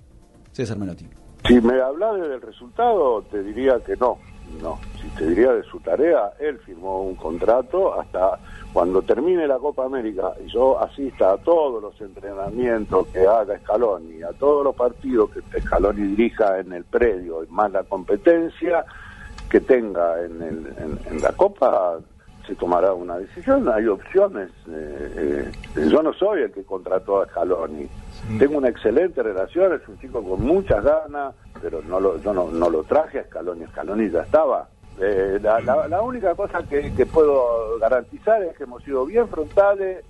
[0.51, 1.07] César Menotti.
[1.47, 4.17] Si me hablas del resultado, te diría que no.
[4.61, 8.39] No, si te diría de su tarea, él firmó un contrato hasta
[8.71, 14.23] cuando termine la Copa América y yo asista a todos los entrenamientos que haga Scaloni,
[14.23, 18.85] a todos los partidos que Scaloni dirija en el predio y más la competencia
[19.49, 21.99] que tenga en, el- en- en la Copa,
[22.47, 23.67] se tomará una decisión.
[23.69, 24.49] Hay opciones.
[24.69, 27.87] eh, eh, yo no soy el que contrató a Scaloni.
[28.39, 32.49] Tengo una excelente relación, es un chico con muchas ganas, pero no lo, yo no,
[32.51, 34.67] no lo traje a Scaloni, Scaloni ya estaba.
[34.99, 39.27] Eh, la, la- la única cosa que, que puedo garantizar es que hemos sido bien
[39.29, 40.03] frontales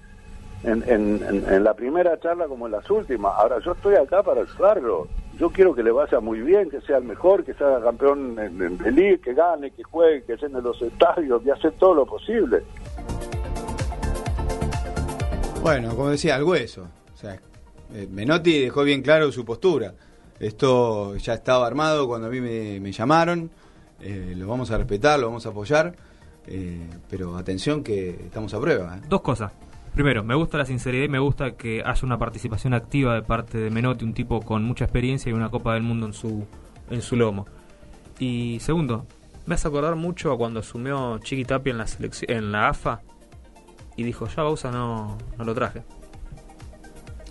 [0.63, 3.33] en, en- en- en la primera charla como en las últimas.
[3.37, 5.07] Ahora, yo estoy acá para ayudarlo.
[5.39, 8.59] Yo quiero que le vaya muy bien, que sea el mejor, que sea campeón en,
[8.61, 12.05] en de Liga, que gane, que juegue, que llene los estadios, que hace todo lo
[12.05, 12.63] posible.
[15.61, 16.87] Bueno, como decía, al hueso.
[17.13, 17.39] O sea,
[17.93, 19.93] eh, Menotti dejó bien claro su postura.
[20.39, 23.49] Esto ya estaba armado cuando a mí me, me llamaron.
[24.01, 25.93] eh, lo vamos a respetar, lo vamos a apoyar.
[26.47, 28.97] eh, pero atención que estamos a prueba.
[28.97, 29.01] ¿eh?
[29.07, 29.51] Dos cosas.
[29.97, 33.57] Primero, me gusta la sinceridad y me gusta que haya una participación activa de parte
[33.57, 36.45] de Menotti, un tipo con mucha experiencia y una Copa del Mundo en su,
[36.91, 37.47] en su lomo.
[38.19, 39.07] Y segundo,
[39.47, 41.87] me hace acordar mucho a cuando asumió Chiqui Tapia en la,
[42.27, 43.01] en la AFA
[43.95, 45.81] y dijo, ya Bausa no, no lo traje.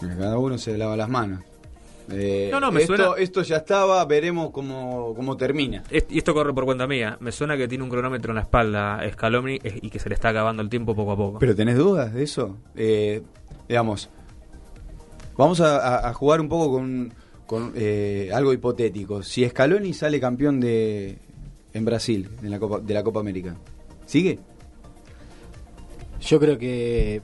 [0.01, 1.45] Cada uno se lava las manos.
[2.11, 5.83] Eh, No, no, me esto, suena- esto ya estaba, veremos cómo, cómo termina.
[5.90, 7.16] Est- Y esto corre por cuenta mía.
[7.21, 10.29] Me suena que tiene un cronómetro en la espalda Scaloni y que se le está
[10.29, 11.38] acabando el tiempo poco a poco.
[11.40, 12.59] ¿Pero tenés dudas de eso?
[12.77, 13.23] Eh,
[13.69, 14.09] digamos,
[15.37, 17.12] vamos a, a- a jugar un poco con,
[17.47, 19.23] con eh, algo hipotético.
[19.25, 21.19] Si Scaloni sale campeón de
[21.73, 23.57] en Brasil en la Copa, de la Copa América,
[24.07, 24.38] ¿sigue?
[26.21, 27.21] Yo creo que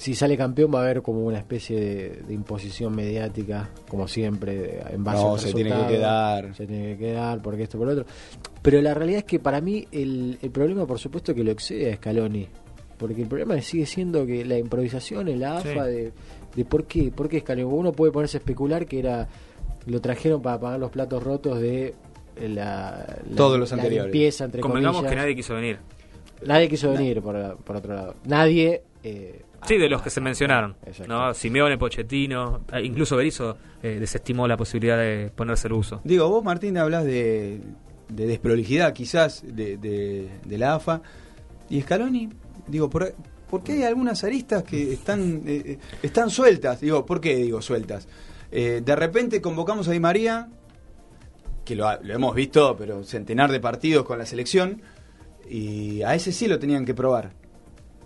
[0.00, 4.80] si sale campeón va a haber como una especie de, de imposición mediática, como siempre,
[4.90, 6.54] en base No, al se tiene que quedar.
[6.54, 8.06] Se tiene que quedar, porque esto, por lo otro.
[8.62, 11.92] Pero la realidad es que para mí el, el problema, por supuesto, que lo excede
[11.92, 12.48] a Scaloni.
[12.96, 15.90] Porque el problema sigue siendo que la improvisación en la AFA Sí.
[15.90, 16.12] de,
[16.56, 17.64] de por qué, por qué Scaloni.
[17.70, 19.28] Uno puede ponerse a especular que era
[19.86, 21.94] lo trajeron para pagar los platos rotos de
[22.40, 24.12] la, la- Todos los la anteriores.
[24.12, 25.12] limpieza, entre Convengamos comillas.
[25.12, 25.78] que nadie quiso venir.
[26.46, 28.14] Nadie quiso venir, por, por otro lado.
[28.24, 28.82] Nadie.
[29.02, 30.76] eh, Sí, de los que se mencionaron.
[31.06, 31.34] ¿no?
[31.34, 36.00] Simeone, Pochettino, eh, incluso Berizzo eh, desestimó la posibilidad de ponerse el uso.
[36.04, 37.60] Digo, vos Martín hablas de,
[38.08, 41.02] de desprolijidad quizás de, de- de la AFA
[41.68, 42.28] y Scaloni,
[42.66, 43.14] digo, ¿por,
[43.48, 46.80] por qué hay algunas aristas que están, eh, eh, están sueltas?
[46.80, 48.08] Digo, ¿por qué digo sueltas?
[48.50, 50.48] Eh, de repente convocamos a Di María,
[51.64, 54.82] que lo, lo hemos visto, pero centenar de partidos con la selección,
[55.48, 57.32] y a ese sí lo tenían que probar,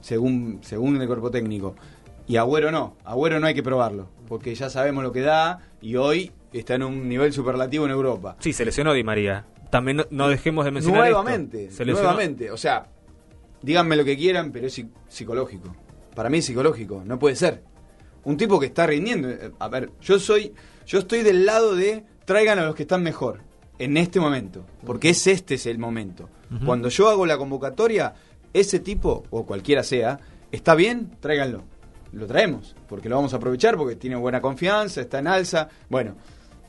[0.05, 1.75] según, según el cuerpo técnico.
[2.27, 5.97] Y Agüero no, Agüero no hay que probarlo, porque ya sabemos lo que da y
[5.97, 8.37] hoy está en un nivel superlativo en Europa.
[8.41, 9.47] Sí, se lesionó Di María.
[9.71, 11.77] También no, no dejemos de mencionar Nuevamente, esto.
[11.77, 12.87] Se lesionó- nuevamente, o sea,
[13.63, 15.75] díganme lo que quieran, pero es psi- psicológico.
[16.15, 17.63] Para mí es psicológico, no puede ser.
[18.25, 20.53] Un tipo que está rindiendo, eh, a ver, yo soy
[20.87, 23.41] yo estoy del lado de traigan a los que están mejor
[23.79, 26.29] en este momento, porque es este es el momento.
[26.65, 28.15] Cuando yo hago la convocatoria,
[28.55, 30.19] ese tipo o cualquiera sea,
[30.51, 31.65] está bien, tráiganlo.
[32.13, 35.69] Lo traemos, porque lo vamos a aprovechar porque tiene buena confianza, está en alza.
[35.91, 36.15] Bueno,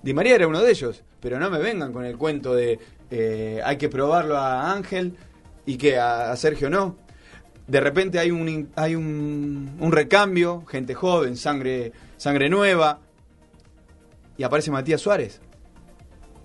[0.01, 3.59] Di María era uno de ellos, pero no me vengan con el cuento de eh,
[3.63, 5.15] hay que probarlo a Ángel
[5.65, 6.97] y que a, Sergio no.
[7.67, 12.99] De repente hay un hay un, un recambio, gente joven, sangre sangre nueva
[14.37, 15.41] y aparece Matías Suárez.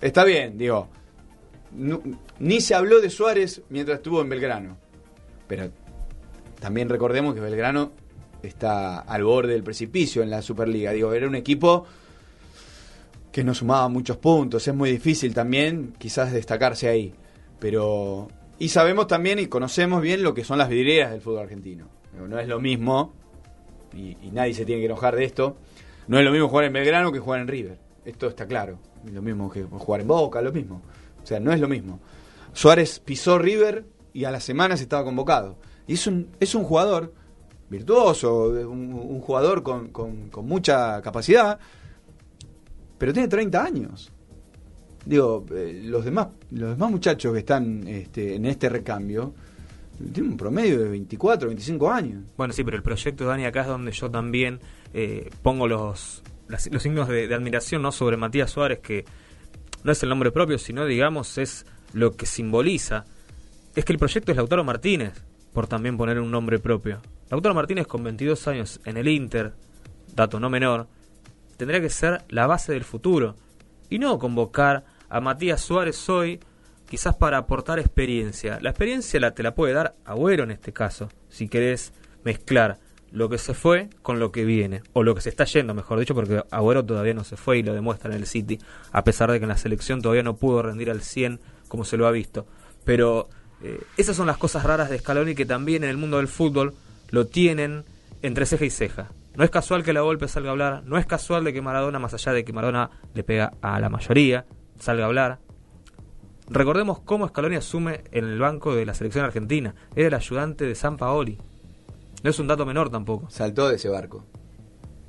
[0.00, 0.88] Está bien, digo.
[2.38, 4.78] ni se habló de Suárez mientras estuvo en Belgrano.
[5.50, 5.68] Pero
[6.60, 7.90] también recordemos que Belgrano
[8.40, 10.92] está al borde del precipicio en la Superliga.
[10.92, 11.86] Digo, era un equipo
[13.32, 14.68] que no sumaba muchos puntos.
[14.68, 17.12] Es muy difícil también quizás destacarse ahí.
[17.58, 18.28] Pero...
[18.60, 21.88] Y sabemos también y conocemos bien lo que son las vidrieras del fútbol argentino.
[22.28, 23.12] No es lo mismo,
[23.92, 25.56] y nadie se tiene que enojar de esto,
[26.06, 27.78] no es lo mismo jugar en Belgrano que jugar en River.
[28.04, 28.78] Esto está claro.
[29.04, 30.82] Es lo mismo que jugar en Boca, lo mismo.
[31.20, 31.98] O sea, no es lo mismo.
[32.52, 35.56] Suárez pisó River y a las semanas estaba convocado.
[35.86, 37.12] Y es un, es un jugador
[37.68, 41.58] virtuoso, un, jugador con, con- mucha capacidad,
[42.98, 44.10] pero tiene 30 años.
[45.04, 49.32] Digo, eh, los demás los demás muchachos que están este, en este recambio
[50.12, 52.24] tienen un promedio de 24, 25 años.
[52.36, 54.60] Bueno, sí, pero el proyecto de Dani acá es donde yo también
[54.92, 59.04] eh, pongo los, los signos de, de admiración no sobre Matías Suárez, que
[59.84, 63.04] no es el nombre propio, sino, digamos, es lo que simboliza.
[63.74, 65.12] Es que el proyecto es Lautaro Martínez,
[65.52, 67.00] por también poner un nombre propio.
[67.30, 69.52] Lautaro Martínez con 22 años en el Inter,
[70.14, 70.88] dato no menor,
[71.56, 73.36] tendría que ser la base del futuro.
[73.88, 76.40] Y no convocar a Matías Suárez hoy,
[76.88, 78.58] quizás para aportar experiencia.
[78.60, 81.92] La experiencia la, te la puede dar Agüero en este caso, si querés
[82.24, 82.78] mezclar
[83.12, 85.98] lo que se fue con lo que viene, o lo que se está yendo, mejor
[85.98, 88.58] dicho, porque Agüero todavía no se fue y lo demuestra en el City,
[88.92, 91.96] a pesar de que en la selección todavía no pudo rendir al 100 como se
[91.96, 92.46] lo ha visto.
[92.84, 93.28] Pero
[93.62, 96.74] eh, esas son las cosas raras de Scaloni que también en el mundo del fútbol
[97.10, 97.84] lo tienen
[98.22, 99.10] entre ceja y ceja.
[99.34, 101.98] No es casual que la golpe salga a hablar, no es casual de que Maradona,
[101.98, 104.44] más allá de que Maradona le pega a la mayoría,
[104.78, 105.38] salga a hablar.
[106.48, 109.74] Recordemos cómo Scaloni asume en el banco de la selección argentina.
[109.94, 111.38] Era el ayudante de San Paoli.
[112.24, 113.30] No es un dato menor tampoco.
[113.30, 114.24] Saltó de ese barco.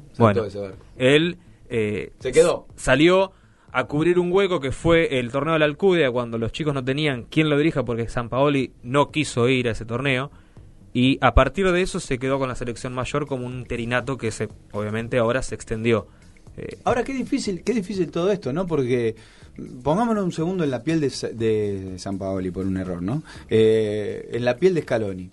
[0.10, 0.78] Saltó Bueno, de ese barco.
[0.98, 2.68] él eh, Se quedó.
[2.76, 3.32] Salió
[3.72, 6.84] a cubrir un hueco que fue el torneo de la Alcudia cuando los chicos no
[6.84, 10.32] tenían quien lo dirija porque San Paoli no quiso ir a ese torneo.
[10.94, 14.30] Y a partir de eso se quedó con la selección mayor como un interinato que
[14.32, 16.08] se, obviamente ahora se extendió.
[16.58, 18.68] Eh, Ahora, qué difícil, qué difícil todo esto, ¿no?
[18.68, 19.16] Porque
[19.58, 23.02] mm, pongámonos un segundo en la piel de, Sa- de San Paoli por un error,
[23.02, 23.24] ¿no?
[23.50, 25.30] Eh, en la piel de Scaloni.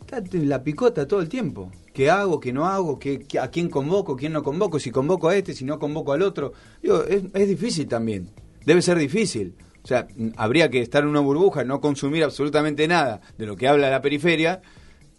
[0.00, 1.72] Está la picota todo el tiempo.
[1.92, 2.98] ¿Qué hago, qué no hago?
[2.98, 4.78] ¿Qué, ¿A quién convoco, quién no convoco?
[4.78, 6.52] Si convoco a este, si no convoco al otro.
[6.82, 8.30] Digo, es, es difícil también.
[8.64, 9.54] Debe ser difícil.
[9.84, 13.56] O sea, mm, habría que estar en una burbuja, no consumir absolutamente nada de lo
[13.56, 14.62] que habla la periferia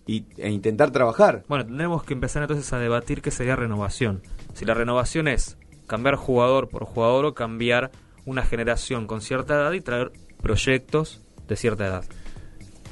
[0.07, 1.43] y, e intentar trabajar.
[1.47, 4.21] Bueno, tendremos que empezar entonces a debatir qué sería renovación.
[4.53, 5.57] Si la renovación es
[5.87, 7.91] cambiar jugador por jugador o cambiar
[8.25, 12.05] una generación con cierta edad y traer proyectos de cierta edad.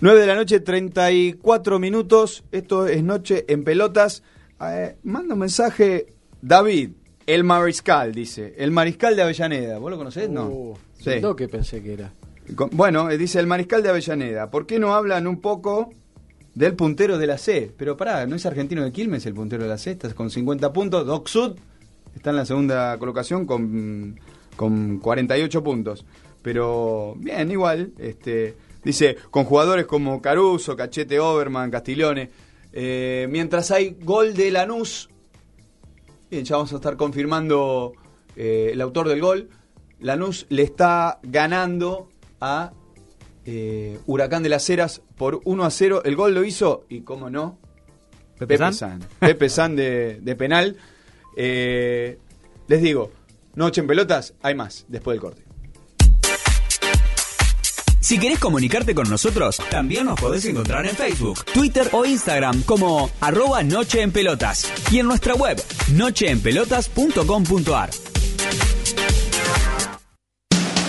[0.02, 2.44] 9 de la noche, 34 minutos.
[2.52, 4.24] Esto es Noche en Pelotas.
[4.60, 6.08] Eh, manda un mensaje,
[6.42, 6.90] David,
[7.28, 8.56] El Mariscal, dice.
[8.58, 9.78] El Mariscal de Avellaneda.
[9.78, 10.28] ¿Vos lo conocés?
[10.28, 10.48] No.
[10.48, 11.20] Uh, Sí.
[11.20, 12.14] Lo que pensé que era.
[12.72, 14.50] Bueno, eh, dice el Mariscal de Avellaneda.
[14.50, 15.92] ¿Por qué no hablan un poco
[16.56, 17.72] del puntero de la C?
[17.78, 19.92] Pero pará, ¿no es argentino de Quilmes el puntero de la C?
[19.92, 21.06] Está con 50 puntos.
[21.06, 21.58] Doc Sud
[22.16, 24.20] está en la segunda colocación con,
[24.56, 26.06] con 48 puntos.
[26.42, 27.92] Pero bien, igual.
[28.00, 32.30] este Dice, con jugadores como Caruso, Cachete Overman, Castiglione.
[32.74, 35.10] eh, mientras hay gol de Lanús,
[36.30, 37.92] Bien, ya vamos a estar confirmando
[38.38, 39.50] eh, el autor del gol.
[40.00, 42.08] Lanús le está ganando
[42.40, 42.72] a
[43.46, 46.04] eh, Huracán de las Heras por 1 a 0.
[46.06, 47.60] El gol lo hizo, y cómo no,
[48.40, 48.74] Pepe Pepe San.
[48.74, 49.00] San.
[49.20, 50.78] Pepe San de, de penal.
[51.36, 53.12] Les digo,
[53.56, 55.51] noche en pelotas, hay más después del corte.
[58.12, 63.10] Si querés comunicarte con nosotros, también nos podés encontrar en Facebook, Twitter o Instagram como
[63.22, 67.90] arroba Noche en Pelotas y en nuestra web nocheenpelotas.com.ar.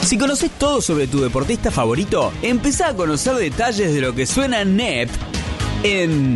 [0.00, 4.64] Si conoces todo sobre tu deportista favorito, empezá a conocer detalles de lo que suena
[4.64, 5.08] NEP
[5.85, 6.35] en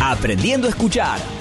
[0.00, 1.35] Aprendiendo a Escuchar.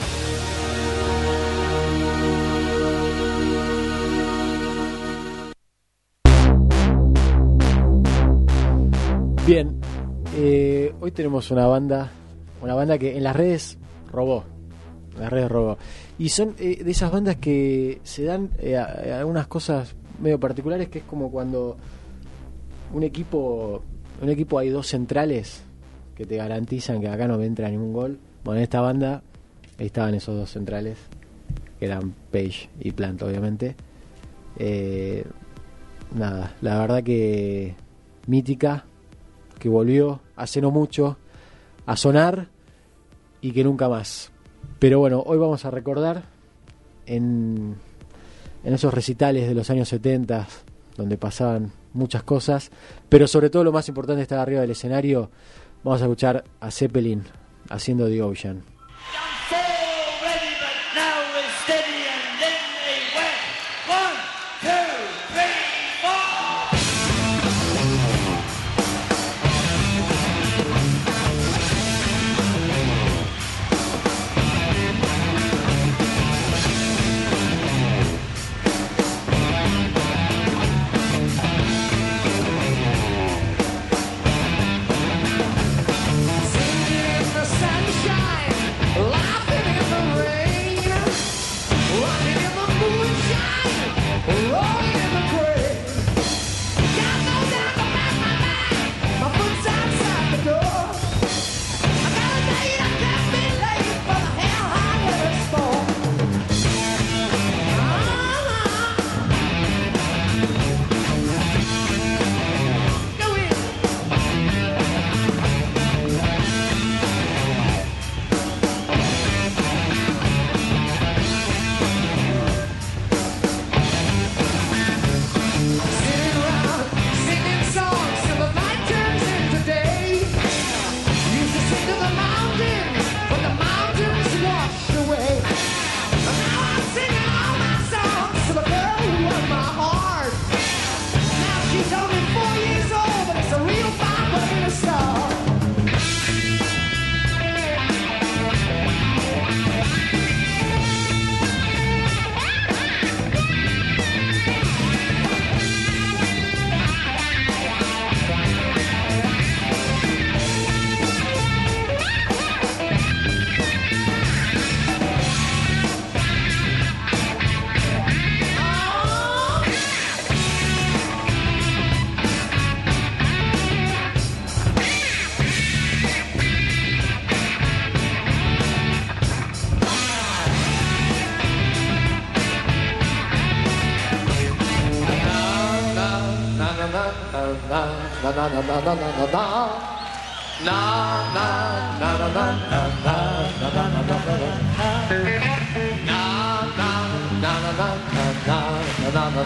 [9.46, 9.80] Bien,
[10.38, 12.10] eh, hoy tenemos una banda,
[12.64, 13.78] una banda que en las redes
[14.12, 14.44] robó,
[15.14, 15.78] en las redes robó.
[16.18, 21.00] Y son eh, de esas bandas que se dan eh, algunas cosas medio particulares, que
[21.00, 21.78] es como cuando
[22.92, 23.84] un equipo,
[24.20, 25.62] un equipo hay dos centrales
[26.16, 28.18] que te garantizan que acá no me entra ningún gol.
[28.44, 29.22] Bueno, en esta banda
[29.78, 30.98] estaban esos dos centrales,
[31.78, 33.76] que eran Page y Plant, obviamente.
[34.58, 35.24] Eh,
[36.16, 37.76] nada, la verdad que
[38.26, 38.86] mítica,
[39.66, 41.18] que volvió hace no mucho
[41.88, 42.50] a sonar
[43.42, 44.32] y que nunca más.
[44.78, 46.22] Pero bueno, hoy vamos a recordar
[47.08, 47.74] en,
[48.64, 50.48] en esos recitales de los años 70
[50.98, 52.70] donde pasaban muchas cosas,
[53.10, 55.32] pero sobre todo lo más importante estar arriba del escenario,
[55.84, 57.24] vamos a escuchar a Zeppelin
[57.68, 58.75] haciendo The Ocean.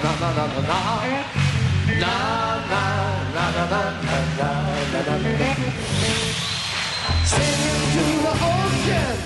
[0.04, 0.80] na na na na na.
[2.00, 2.16] Na
[2.72, 2.84] na
[3.36, 4.50] na na na na
[4.92, 5.50] na na na.
[7.30, 9.19] Singing to the ocean.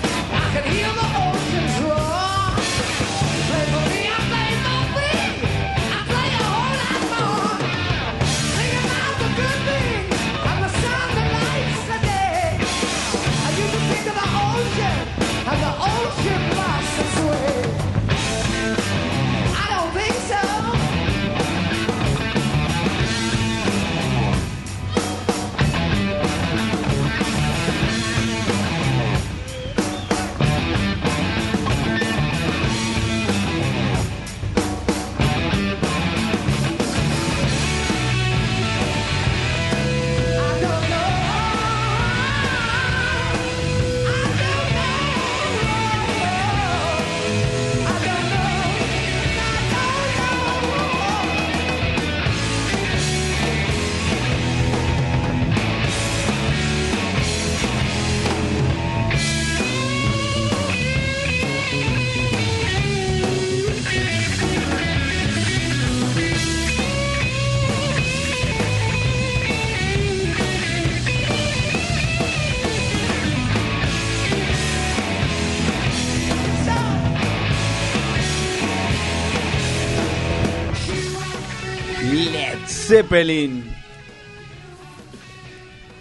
[82.98, 83.74] Zeppelin.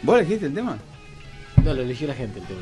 [0.04, 0.78] ¿Vos elegiste el tema?
[1.64, 2.62] No, lo eligió la gente el tema.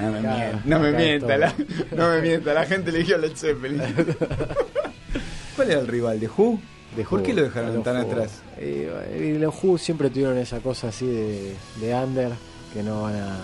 [0.00, 1.54] No me Claro, mienta, no me mienta, la,
[1.96, 3.82] no me mienta, la gente eligió a Led Zeppelin.
[5.56, 6.20] ¿Cuál era el rival?
[6.20, 6.60] ¿De Who?
[6.96, 8.02] De ¿Por Who, qué lo dejaron tan Who.
[8.12, 8.42] atrás?
[8.58, 12.30] Eh, y los Who siempre tuvieron esa cosa así de, de under
[12.72, 13.34] que no van a.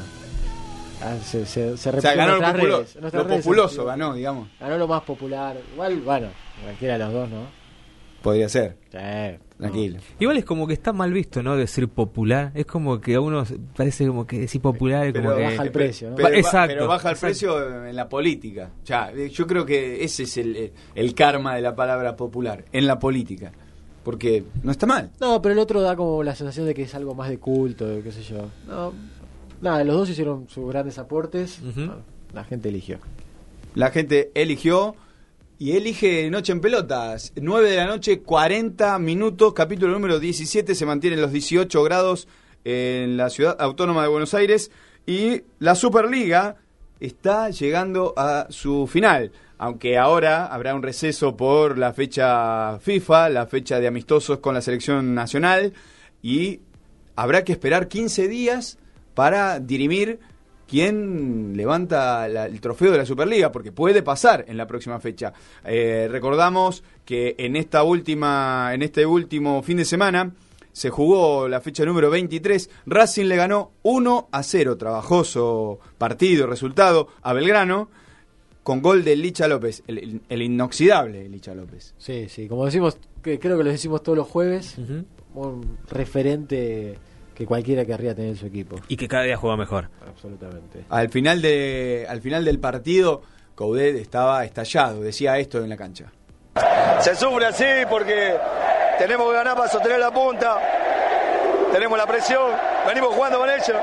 [1.11, 4.47] a- se, se, se O sea, ganó lo, populo- redes, lo populoso, ganó, digamos.
[4.61, 5.57] Ganó lo más popular.
[5.73, 6.29] Igual, bueno,
[6.63, 7.64] cualquiera de los dos, ¿no?
[8.25, 9.99] Podría ser, Sí, tranquilo.
[10.19, 11.59] Igual es como que está mal visto, ¿no?
[11.59, 12.53] Decir popular.
[12.55, 13.45] Es como que a uno
[13.77, 15.43] parece como que decir popular es como Pero que...
[15.45, 16.17] baja el precio, ¿no?
[16.17, 17.27] Pero, exacto, pero baja el exacto.
[17.27, 18.71] precio en la política.
[18.87, 22.87] Ya, eh, yo creo que ese es el, el karma de la palabra popular, en
[22.87, 23.53] la política.
[24.03, 25.11] Porque no está mal.
[25.21, 27.87] No, pero el otro da como la sensación de que es algo más de culto,
[27.87, 28.49] de qué sé yo.
[28.67, 28.95] No,
[29.61, 31.61] nada, los dos hicieron sus grandes aportes.
[32.33, 33.01] La gente eligió.
[33.75, 34.97] La gente eligió
[35.59, 37.33] y elige Noche en Pelotas.
[37.37, 40.75] 9 de la noche, 40 minutos, capítulo número 17.
[40.75, 42.29] Se mantienen los 18 grados
[42.65, 44.71] en la ciudad autónoma de Buenos Aires.
[45.07, 46.57] Y la Superliga
[46.99, 49.33] está llegando a su final.
[49.57, 54.61] Aunque ahora habrá un receso por la fecha FIFA, la fecha de amistosos con la
[54.61, 55.73] selección nacional.
[56.23, 56.61] Y
[57.15, 58.79] habrá que esperar 15 días
[59.15, 60.19] para dirimir
[60.69, 65.33] quién levanta la- el trofeo de la Superliga, porque puede pasar en la próxima fecha.
[65.65, 70.33] Eh, recordamos que en esta última, en este último fin de semana
[70.73, 72.69] se jugó la fecha número 23.
[72.87, 77.89] Racing le ganó 1 a 0, trabajoso partido, resultado a Belgrano,
[78.65, 81.95] con gol de Licha López, el, el- inoxidable Licha López.
[81.99, 84.77] Sí, sí, como decimos, que creo que lo decimos todos los jueves,
[85.35, 86.97] un referente
[87.35, 88.77] que cualquiera querría tener en su equipo.
[88.89, 89.91] Y que cada día juega mejor.
[90.09, 90.85] Absolutamente.
[90.89, 93.23] Al final, de, al final del partido,
[93.55, 96.13] Coudet estaba estallado, decía esto en la cancha.
[97.01, 98.37] Se sufre así porque
[98.99, 100.59] tenemos que ganar para sostener la punta.
[101.73, 102.53] Tenemos la presión,
[102.87, 103.77] venimos jugando con ellos.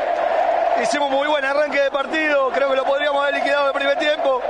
[0.82, 3.97] Hicimos muy buen arranque de partido, creo que lo podríamos haber liquidado en el primer
[3.99, 4.41] tiempo.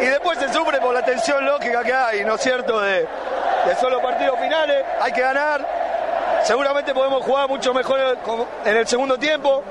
[0.00, 2.78] Y después se sufre por la tensión lógica que hay, ¿no es cierto?
[2.80, 5.66] De, de solo partidos finales, hay que ganar.
[6.44, 8.18] Seguramente podemos jugar mucho mejor
[8.64, 9.62] en el segundo tiempo,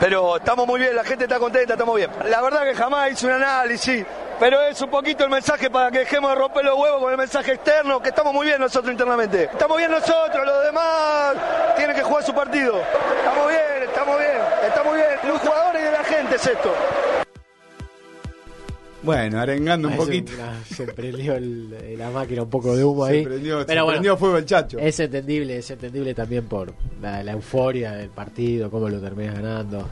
[0.00, 2.10] pero estamos muy bien, la gente está contenta, estamos bien.
[2.24, 4.04] La verdad que jamás hice un análisis,
[4.38, 7.18] pero es un poquito el mensaje para que dejemos de romper los huevos con el
[7.18, 9.44] mensaje externo, que estamos muy bien nosotros internamente.
[9.44, 11.34] Estamos bien nosotros, los demás
[11.76, 12.80] tienen que jugar su partido.
[13.18, 15.08] Estamos bien, estamos bien, estamos bien.
[15.24, 17.25] Los jugadores y de la gente es esto.
[19.02, 20.32] Bueno, arengando un Ah, se- poquito.
[20.38, 23.24] la- Se prendió el- la máquina un poco de humo Se ahí.
[23.24, 24.78] prendió, se Pero bueno, prendió fuego el chacho.
[24.78, 29.88] es entendible, es entendible también por la, la euforia del partido, cómo lo terminas ganando.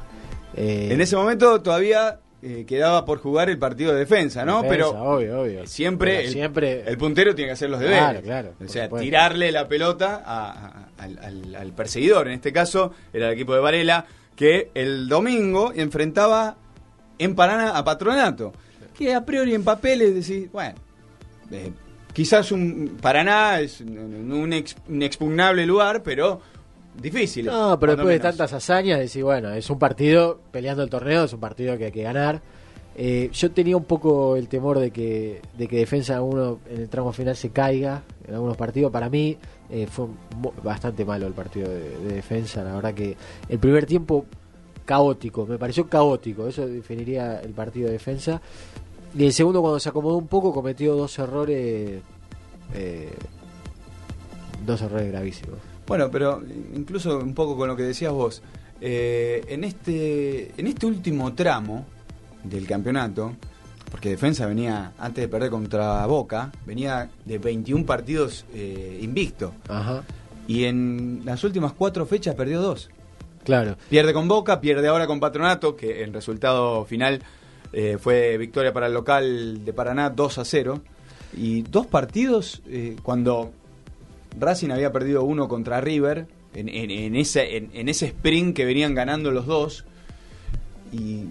[0.57, 4.63] Eh, En ese momento todavía eh, quedaba por jugar el partido de defensa, ¿no?
[4.63, 5.67] defensa, Pero obvio, obvio.
[5.67, 8.01] siempre, Pero siempre el puntero tiene que hacer los deberes.
[8.03, 9.05] Claro, claro, O sea, supuesto.
[9.05, 12.27] tirarle la pelota a- a- al, al- al perseguidor.
[12.29, 14.05] En este caso era el equipo de Varela,
[14.37, 16.57] que el domingo enfrentaba
[17.19, 18.53] en Paraná a Patronato.
[18.97, 20.75] Que a priori en papeles decís, bueno,
[21.51, 21.73] eh,
[22.13, 26.41] quizás un Paraná es un, un ex- un expugnable lugar, pero
[27.01, 27.47] difícil.
[27.47, 31.33] No, pero después de tantas hazañas, decir, bueno, es un partido peleando el torneo, es
[31.33, 32.41] un partido que hay que ganar.
[32.97, 36.89] Eh, yo tenía un poco el temor de que, de que defensa uno en el
[36.89, 38.93] tramo final se caiga en algunos partidos.
[38.93, 39.37] Para mí
[39.69, 40.07] eh, fue
[40.63, 42.63] bastante malo el partido de, de defensa.
[42.63, 43.17] La verdad que
[43.49, 44.27] el primer tiempo
[44.85, 48.41] caótico, me pareció caótico, eso definiría el partido de defensa.
[49.17, 52.03] Y el segundo, cuando se acomodó un poco, cometió dos errores,
[52.75, 53.13] eh,
[54.67, 55.59] dos errores gravísimos.
[55.87, 56.43] Bueno, pero
[56.75, 58.43] incluso un poco con lo que decías vos,
[58.81, 61.87] eh, en este en este último tramo
[62.43, 63.33] del campeonato,
[63.91, 69.53] porque Defensa venía, antes de perder contra Boca, venía de 21 partidos eh, invicto.
[69.69, 70.03] Ajá,
[70.49, 72.91] Y en las últimas cuatro fechas perdió dos.
[73.45, 73.77] Claro.
[73.89, 77.23] Pierde con Boca, pierde ahora con Patronato, que en resultado final
[77.73, 80.81] eh, fue victoria para el local de Paraná 2 a 0.
[81.37, 83.53] Y dos partidos eh, cuando
[84.39, 88.65] Racing había perdido uno contra River, en, en- en ese, en, en ese sprint que
[88.65, 89.85] venían ganando los dos.
[90.93, 91.25] Y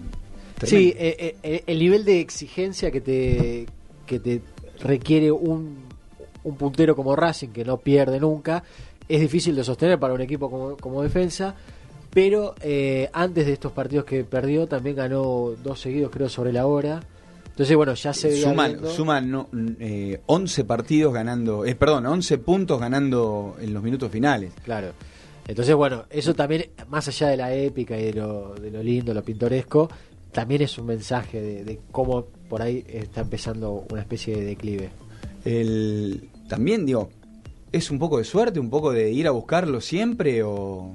[0.62, 3.66] Sí, eh, el nivel de exigencia que te,
[4.06, 4.40] que te
[4.80, 5.78] requiere un,
[6.44, 8.62] un puntero como Racing, que no pierde nunca,
[9.08, 11.54] es difícil de sostener para un equipo como, como defensa.
[12.14, 16.66] Pero eh, antes de estos partidos que perdió, también ganó dos seguidos, creo, sobre la
[16.66, 17.00] hora.
[17.46, 19.48] Entonces, bueno, ya se suman, suman no,
[19.78, 24.52] eh, 11 partidos ganando, eh, perdón, 11 puntos ganando en los minutos finales.
[24.64, 24.92] Claro.
[25.46, 29.12] Entonces, bueno, eso también, más allá de la épica y de lo, de lo lindo,
[29.12, 29.90] lo pintoresco,
[30.32, 34.90] también es un mensaje de, de cómo por ahí está empezando una especie de declive.
[35.44, 37.10] El, también, digo,
[37.74, 40.94] ¿Es un poco de suerte, un poco de ir a buscarlo siempre o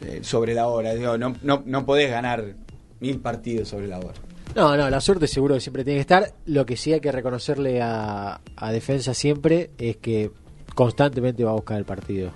[0.00, 0.94] eh, sobre la hora?
[0.94, 2.54] Digo, no, no, no podés ganar
[3.00, 4.14] mil partidos sobre la hora.
[4.54, 6.32] No, no, la suerte seguro que siempre tiene que estar.
[6.46, 10.30] Lo que sí hay que reconocerle a, a defensa siempre es que
[10.74, 12.30] constantemente va a buscar el partido.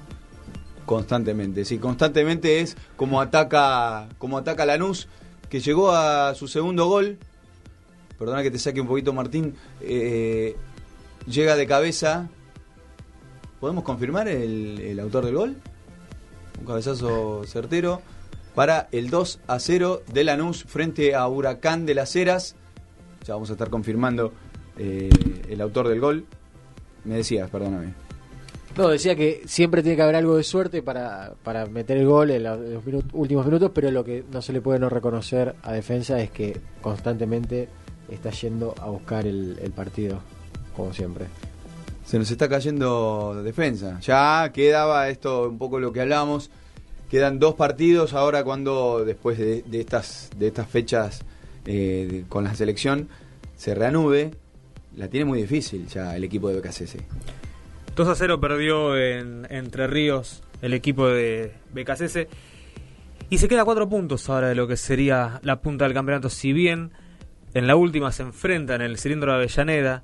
[0.84, 5.09] Constantemente, sí, constantemente es como ataca, como ataca Lanús,
[5.49, 7.18] que llegó a su segundo gol.
[8.18, 9.55] Perdona que te saque un poquito, Martín.
[9.80, 10.57] eh,
[11.26, 12.28] llega de cabeza.
[13.61, 15.57] ¿Podemos confirmar el, el autor del gol?
[16.61, 18.03] Un cabezazo certero
[18.55, 22.57] para el 2 a 0 de Lanús frente a Huracán de las Heras.
[23.27, 24.33] Ya vamos a estar confirmando
[24.79, 25.09] eh,
[25.49, 26.27] el autor del gol.
[27.05, 27.95] Me decías, perdóname.
[28.77, 32.31] No, decía que siempre tiene que haber algo de suerte para, para meter el gol
[32.31, 32.61] en los
[33.13, 36.61] últimos minutos, pero lo que no se le puede no reconocer a defensa es que
[36.81, 37.69] constantemente
[38.09, 40.21] está yendo a buscar el partido,
[40.77, 41.27] como siempre.
[42.11, 44.01] Se nos está cayendo defensa.
[44.01, 46.51] Ya quedaba esto un poco lo que hablamos.
[47.09, 51.21] Quedan dos partidos ahora cuando después de, de estas de estas fechas
[51.67, 53.09] eh, de- con la selección
[53.57, 54.33] se reanude.
[54.97, 56.97] La tiene muy difícil ya el equipo de BKCS.
[57.95, 62.27] 2 a 0 perdió en Entre Ríos el equipo de BKCS.
[63.29, 66.29] Y se queda a cuatro puntos ahora de lo que sería la punta del campeonato.
[66.29, 66.91] Si bien
[67.55, 70.03] en la última se enfrenta en el cilindro de Avellaneda,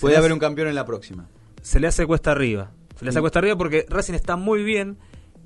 [0.00, 1.26] Puede haber hace- un campeón en la próxima.
[1.62, 2.72] Se le hace cuesta arriba.
[2.96, 3.22] Se le hace Mm.
[3.22, 4.98] cuesta arriba porque Racing está muy bien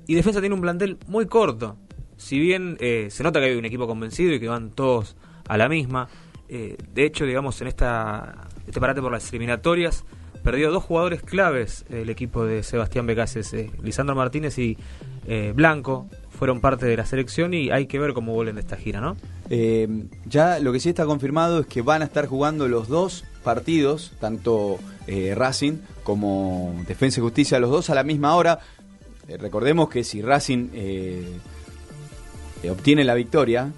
[0.07, 1.77] y Defensa tiene un plantel muy corto.
[2.17, 5.15] Si bien eh, se nota que hay un equipo convencido y que van todos
[5.47, 6.07] a la misma,
[6.49, 10.05] eh, de hecho, digamos, en esta este parate por las eliminatorias,
[10.43, 13.53] perdió dos jugadores claves el equipo de Sebastián Becases.
[13.53, 14.77] eh, Lisandro Martínez y
[15.27, 18.75] eh, Blanco fueron parte de la selección y hay que ver cómo vuelven de esta
[18.77, 19.15] gira, ¿no?
[19.49, 19.87] Eh,
[20.25, 24.11] ya lo que sí está confirmado es que van a estar jugando los dos partidos,
[24.19, 25.73] tanto eh, Racing
[26.03, 28.59] como Defensa y Justicia, los dos a la misma hora.
[29.27, 31.39] Eh, recordemos que si Racing eh,
[32.69, 33.71] obtiene la victoria,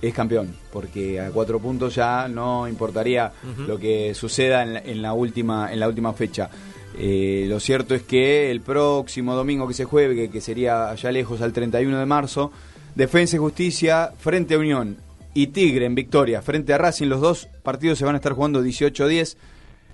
[0.00, 3.32] es campeón, porque a cuatro puntos ya no importaría
[3.66, 6.48] lo que suceda en la, en la última en la última fecha.
[6.96, 11.12] Eh, lo cierto es que el próximo domingo que se juegue, que, que sería allá
[11.12, 12.52] lejos al 31 de marzo,
[12.94, 14.96] Defensa y Justicia frente a Unión
[15.42, 18.62] y Tigre en victoria frente a Racing, los dos partidos se van a estar jugando
[18.64, 19.36] 18-10.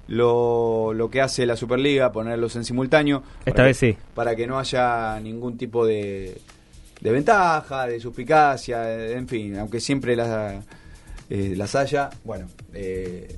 [0.06, 3.22] Lo, lo que hace la Superliga, ponerlos en simultáneo.
[3.46, 3.98] Esta vez que- sí.
[4.14, 6.36] Para que no haya ningún tipo de,
[7.00, 10.62] de ventaja, de suspicacia, en fin, aunque siempre las,
[11.30, 13.34] eh, las haya, bueno, eh,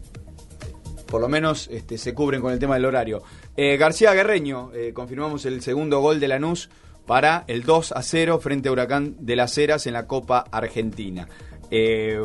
[1.06, 3.22] por lo menos este, se cubren con el tema del horario.
[3.56, 6.68] Eh, García Guerreño, eh, confirmamos el segundo gol de Lanús
[7.06, 11.28] para el 2 a 0 frente a Huracán de las Heras en la Copa Argentina.
[11.70, 12.18] Eh,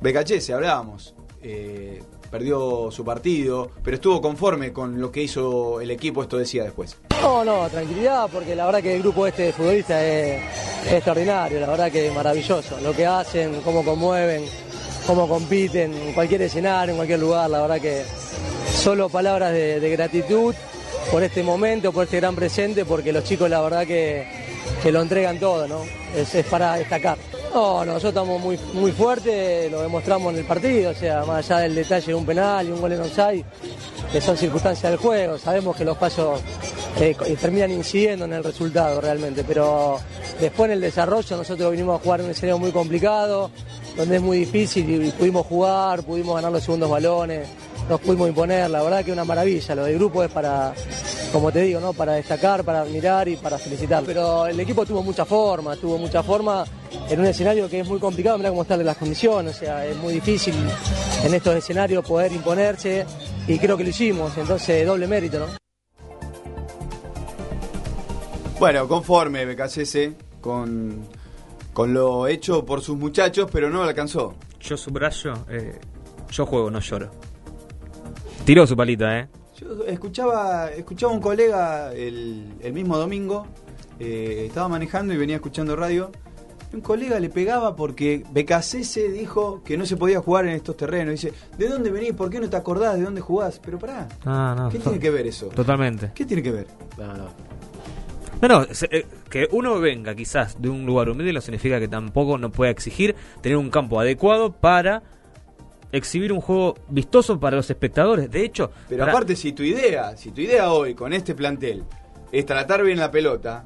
[0.00, 1.14] Becachese, hablábamos.
[1.42, 6.62] eh, perdió su partido, pero estuvo conforme con lo que hizo el equipo, esto decía
[6.62, 6.94] después.
[7.22, 10.42] No, no, tranquilidad, porque la verdad que el grupo este de futbolistas es,
[10.86, 12.78] es extraordinario, la verdad que es maravilloso.
[12.82, 14.44] Lo que hacen, cómo conmueven,
[15.06, 18.02] cómo compiten, en cualquier escenario, en cualquier lugar, la verdad que
[18.74, 20.54] solo palabras de, de gratitud
[21.10, 24.26] por este momento, por este gran presente, porque los chicos la verdad que,
[24.82, 25.80] que lo entregan todo, ¿no?
[26.14, 27.16] Es, es para destacar.
[27.54, 31.50] No, no, nosotros estamos muy, muy fuertes, lo demostramos en el partido, o sea, más
[31.50, 33.44] allá del detalle de un penal y un gol en onside,
[34.12, 36.40] que son circunstancias del juego, sabemos que los pasos
[37.00, 39.98] eh, terminan incidiendo en el resultado realmente, pero
[40.40, 43.50] después en el desarrollo nosotros vinimos a jugar en un escenario muy complicado,
[43.96, 47.48] donde es muy difícil y pudimos jugar, pudimos ganar los segundos balones,
[47.88, 50.74] nos pudimos imponer, la verdad que una maravilla, lo del grupo es para,
[51.32, 51.92] como te digo, ¿no?
[51.92, 54.02] para destacar, para admirar y para felicitar.
[54.04, 56.64] Pero el equipo tuvo mucha forma, tuvo mucha forma
[57.08, 59.96] en un escenario que es muy complicado, mira cómo están las condiciones, o sea, es
[59.96, 60.54] muy difícil
[61.24, 63.04] en estos escenarios poder imponerse
[63.46, 65.46] y creo que lo hicimos, entonces doble mérito, ¿no?
[68.58, 70.10] Bueno, conforme BKCS
[70.40, 71.06] con,
[71.72, 74.34] con lo hecho por sus muchachos, pero no alcanzó.
[74.60, 75.78] Yo subrayo, eh,
[76.30, 77.10] yo juego, no lloro.
[78.44, 79.28] Tiró su palita, ¿eh?
[79.60, 83.46] Yo escuchaba, escuchaba un colega el, el mismo domingo,
[83.98, 86.12] eh, estaba manejando y venía escuchando radio.
[86.72, 90.76] y Un colega le pegaba porque BKCS dijo que no se podía jugar en estos
[90.76, 91.12] terrenos.
[91.20, 92.12] Dice, ¿de dónde venís?
[92.12, 93.58] ¿Por qué no te acordás de dónde jugás?
[93.64, 95.46] Pero pará, Ah, no, ¿qué tiene que ver eso?
[95.48, 96.12] Totalmente.
[96.14, 96.66] ¿Qué tiene que ver?
[96.96, 97.28] No, no.
[98.40, 101.88] No, no, se- eh, que uno venga quizás de un lugar humilde no significa que
[101.88, 105.02] tampoco no pueda exigir tener un campo adecuado para
[105.92, 108.30] exhibir un juego vistoso para los espectadores.
[108.30, 111.84] De hecho, Pero para- aparte, si tu idea, si tu idea hoy con este plantel
[112.32, 113.64] es tratar bien la pelota,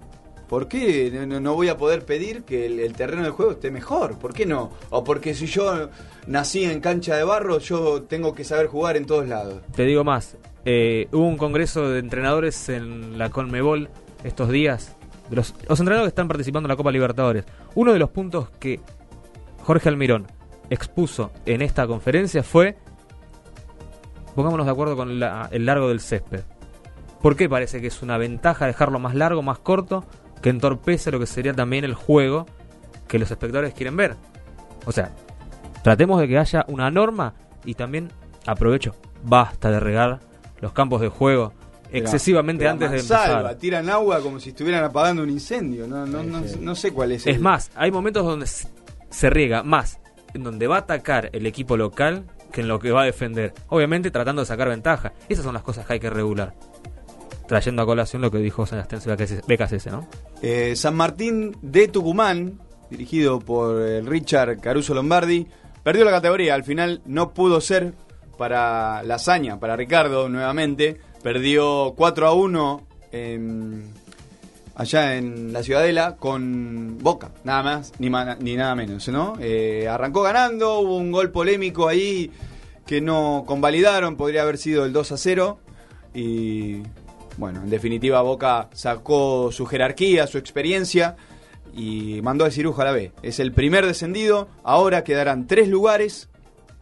[0.49, 3.71] ¿por qué no, no voy a poder pedir que el, el terreno de juego esté
[3.71, 4.19] mejor?
[4.19, 4.71] ¿Por qué no?
[4.91, 5.89] O porque si yo
[6.27, 9.63] nací en cancha de barro, yo tengo que saber jugar en todos lados.
[9.75, 13.89] Te digo más, eh, hubo un congreso de entrenadores en la Conmebol
[14.23, 14.95] estos días,
[15.31, 17.45] los entrenadores que están participando en la Copa Libertadores.
[17.75, 18.79] Uno de los puntos que
[19.65, 20.27] Jorge Almirón
[20.73, 22.77] expuso en esta conferencia fue,
[24.35, 26.41] pongámonos de acuerdo con la- el largo del césped.
[27.21, 30.05] ¿Por qué parece que es una ventaja dejarlo más largo, más corto,
[30.41, 32.47] que entorpece lo que sería también el juego
[33.07, 34.17] que los espectadores quieren ver?
[34.87, 35.13] O sea,
[35.85, 38.11] tratemos de que haya una norma y también
[38.47, 40.19] aprovecho, basta de regar
[40.61, 41.53] los campos de juego
[41.93, 43.55] excesivamente Pero antes de empezar.
[43.57, 45.87] tiran agua como si estuvieran apagando un incendio.
[45.87, 47.27] No, no, no, no sé cuál es.
[47.27, 50.01] Es el- más, hay momentos donde se riega más
[50.35, 53.55] en donde va a atacar el equipo local que en lo que va a defender.
[53.69, 55.13] Obviamente tratando de sacar ventaja.
[55.29, 56.55] Esas son las cosas que hay que regular.
[57.49, 59.01] Trayendo a colación lo que dijo Sebastián
[59.47, 60.07] BKC, ¿no?
[60.43, 62.59] Eh, San Martín de Tucumán,
[62.91, 65.47] dirigido por Richard Caruso Lombardi,
[65.83, 66.55] perdió la categoría.
[66.55, 67.95] Al final no pudo ser
[68.39, 70.99] para la hazaña, para Ricardo nuevamente.
[71.23, 73.93] Perdió 4 a 1 en-
[74.75, 78.11] allá en la Ciudadela con Boca, nada más ni,
[78.41, 79.35] ni nada menos, ¿no?
[79.41, 82.31] Eh, arrancó ganando, hubo un gol polémico ahí
[82.87, 85.59] que no convalidaron, podría haber sido el 2 a 0
[86.15, 86.83] y
[87.37, 91.17] bueno, en definitiva Boca sacó su jerarquía, su experiencia
[91.75, 93.13] y mandó al cirujo a la B.
[93.23, 96.29] Es el primer descendido, ahora quedarán tres lugares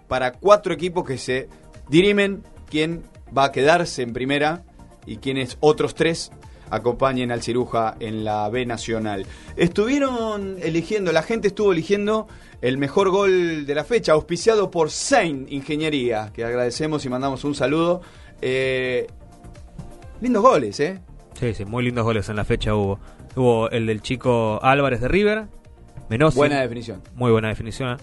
[0.09, 1.49] para cuatro equipos que se
[1.89, 3.05] dirimen quién
[3.37, 4.65] va a quedarse en primera
[5.07, 6.33] y quiénes otros tres
[6.71, 9.27] acompañen al ciruja en la B Nacional.
[9.57, 12.29] Estuvieron eligiendo, la gente estuvo eligiendo
[12.61, 17.55] el mejor gol de la fecha, auspiciado por Saint Ingeniería, que agradecemos y mandamos un
[17.55, 18.03] saludo.
[18.43, 19.07] Eh,
[20.21, 21.01] lindos goles, ¿eh?
[21.39, 22.99] Sí, sí, muy lindos goles en la fecha hubo.
[23.37, 25.47] Hubo el del chico Álvarez de River,
[26.09, 26.37] Menossi.
[26.37, 27.01] Buena definición.
[27.15, 27.97] Muy buena definición.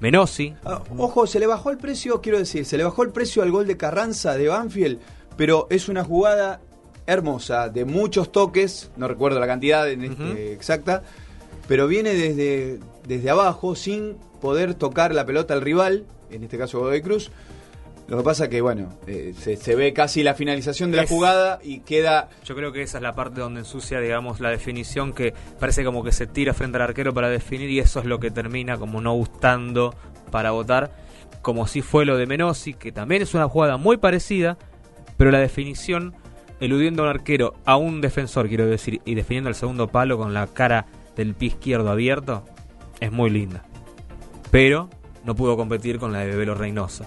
[0.00, 0.54] Menossi.
[0.64, 3.50] Ah, ojo, se le bajó el precio, quiero decir, se le bajó el precio al
[3.50, 5.00] gol de Carranza de Banfield,
[5.36, 6.60] pero es una jugada
[7.06, 11.02] hermosa, de muchos toques, no recuerdo la cantidad en este- exacta,
[11.68, 16.80] pero viene desde, desde abajo sin poder tocar la pelota al rival, en este caso
[16.80, 17.30] Godoy Cruz.
[18.08, 21.10] Lo que pasa que, bueno, eh, se, se ve casi la finalización de la Es-
[21.10, 25.12] jugada y queda Yo creo que esa es la parte donde ensucia, digamos, la definición
[25.12, 28.20] que parece como que se tira frente al arquero para definir y eso es lo
[28.20, 29.92] que termina como no gustando
[30.30, 30.92] para votar,
[31.42, 34.56] como si fue lo de Menossi, que también es una jugada muy parecida,
[35.16, 36.14] pero la definición
[36.60, 40.34] eludiendo a un arquero, a un defensor, quiero decir, y definiendo el segundo palo con
[40.34, 40.86] la cara
[41.16, 42.44] del pie izquierdo abierto,
[43.00, 43.64] es muy linda.
[44.50, 44.88] Pero
[45.24, 47.04] no pudo competir con la de Bebelo Reynoso.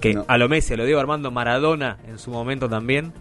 [0.00, 0.24] Que No.
[0.26, 3.12] a lo Messi, a lo Diego Armando Maradona en su momento también,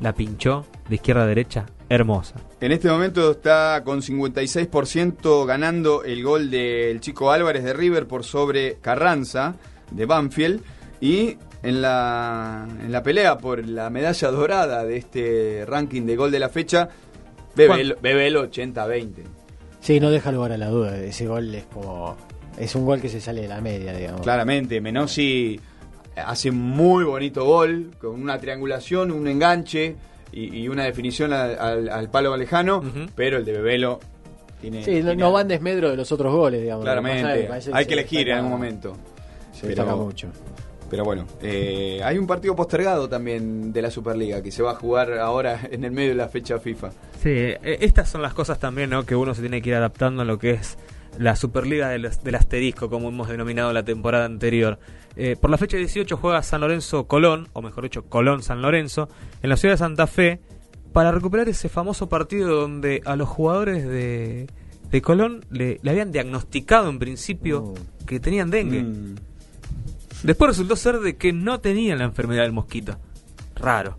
[0.00, 2.36] la pinchó de izquierda a derecha, hermosa.
[2.60, 8.24] En este momento está con 56% ganando el gol del chico Álvarez de River por
[8.24, 9.56] sobre Carranza
[9.90, 10.62] de Banfield.
[11.00, 16.30] Y en la, en la pelea por la medalla dorada de este ranking de gol
[16.30, 16.88] de la fecha,
[17.56, 19.12] Bebel, Bebel 80-20.
[19.80, 20.96] Sí, no deja lugar a la duda.
[20.98, 22.16] Ese gol es como.
[22.58, 24.22] Es un gol que se sale de la media, digamos.
[24.22, 25.60] Claramente, Menossi
[26.16, 29.94] hace muy bonito gol, con una triangulación, un enganche
[30.32, 33.06] y, y una definición al, al- al palo lejano, Ujú.
[33.14, 34.00] pero el de Bebelo
[34.60, 34.84] tiene...
[34.84, 36.84] Sí, no, tiene- no van desmedro de los otros goles, digamos.
[36.84, 38.96] Que pasa Claramente, hay que elegir en algún momento.
[39.52, 40.28] Se Pero- destaca mucho.
[40.90, 44.74] Pero bueno, eh, hay un partido postergado también de la Superliga que se va a
[44.74, 46.90] jugar ahora en el medio de la fecha FIFA.
[47.22, 49.04] Sí, eh, estas son las cosas también ¿no?
[49.04, 50.78] que uno se tiene que ir adaptando a lo que es
[51.18, 54.78] la Superliga del, del asterisco, como hemos denominado la temporada anterior.
[55.16, 59.08] Eh, por la fecha 18 juega San Lorenzo Colón, o mejor dicho, Colón San Lorenzo,
[59.42, 60.40] en la ciudad de Santa Fe,
[60.92, 64.46] para recuperar ese famoso partido donde a los jugadores de,
[64.90, 68.04] de Colón le, le habían diagnosticado en principio Mm.
[68.06, 68.82] que tenían dengue.
[68.84, 69.14] Mm.
[70.22, 72.96] Después resultó ser de que no tenían la enfermedad del mosquito.
[73.54, 73.98] Raro.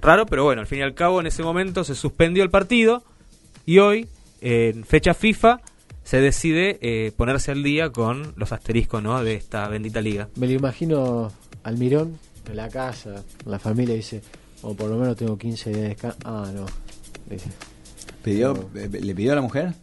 [0.00, 3.02] Raro, pero bueno, al fin y al cabo en ese momento se suspendió el partido
[3.64, 4.08] y hoy,
[4.40, 5.60] en fecha FIFA,
[6.04, 9.22] se decide eh, ponerse al día con los asteriscos ¿no?
[9.24, 10.28] de esta bendita liga.
[10.36, 11.32] Me lo imagino
[11.64, 14.22] al mirón en la casa, la familia dice,
[14.62, 16.18] o por lo menos tengo 15 días de descanso.
[16.24, 16.66] Ah, no.
[17.28, 17.48] Dice,
[18.22, 18.80] ¿Pidió, No.
[18.80, 19.74] eh, ¿Le pidió a la mujer?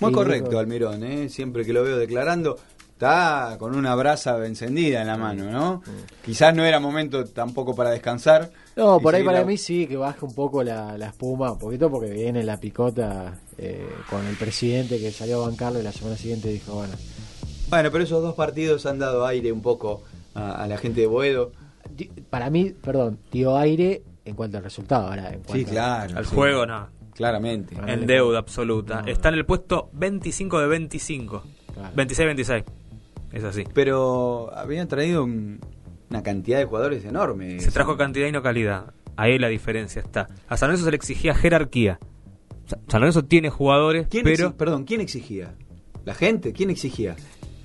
[0.00, 1.28] Muy Sí, correcto, Almirón, ¿eh?
[1.28, 2.58] siempre que lo veo declarando,
[3.02, 5.82] está con una brasa encendida en la mano, ¿no?
[6.24, 8.50] Quizás no era momento tampoco para descansar.
[8.76, 11.58] No, por ahí para la- mí sí, que baje un poco la, la espuma, un
[11.58, 15.90] poquito porque viene la picota eh, con el presidente que salió a bancarlo y la
[15.92, 16.94] semana siguiente dijo, bueno,
[17.68, 20.02] Bueno, pero esos dos partidos han dado aire un poco
[20.34, 21.50] a, a la gente de Boedo.
[22.30, 25.08] para mí, perdón, dio aire en cuanto al resultado.
[25.08, 26.16] Ahora, en Sí, claro.
[26.16, 26.34] Al sí.
[26.36, 26.88] juego, no.
[27.14, 27.74] claramente.
[27.84, 29.02] En deuda absoluta.
[29.06, 31.42] Está en el puesto 25 de 25.
[31.96, 32.64] 26-26.
[33.32, 33.64] Es así.
[33.74, 35.58] Pero habían traído un-
[36.10, 37.58] una cantidad de jugadores enorme.
[37.60, 38.92] Se trajo cantidad y no calidad.
[39.16, 40.26] Ahí la diferencia está.
[40.48, 41.98] A San Lorenzo se le exigía jerarquía.
[42.66, 44.56] Sa- San Lorenzo tiene jugadores, ¿Quién pero...
[44.56, 45.54] perdón, ¿quién exigía?
[46.04, 46.52] ¿La gente?
[46.52, 47.16] ¿Quién exigía?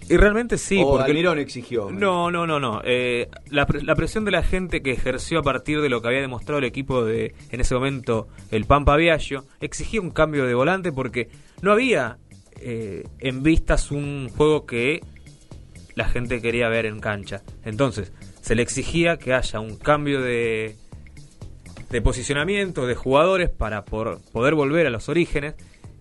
[0.10, 1.12] Y realmente sí, o porque...
[1.12, 1.92] Almirón exigió.
[1.92, 2.82] No, no, no, no.
[2.86, 6.22] Eh, la, la presión de la gente que ejerció a partir de lo que había
[6.22, 10.94] demostrado el equipo de, en ese momento, el Pampa Viaggio, exigía un cambio de volante
[10.94, 11.28] porque
[11.62, 12.20] no había
[12.62, 15.02] eh, en vistas un juego que
[15.98, 17.42] la gente quería ver en cancha.
[17.66, 20.76] Entonces, se le exigía que haya un cambio de,
[21.90, 25.56] de posicionamiento de jugadores para por- poder volver a los orígenes.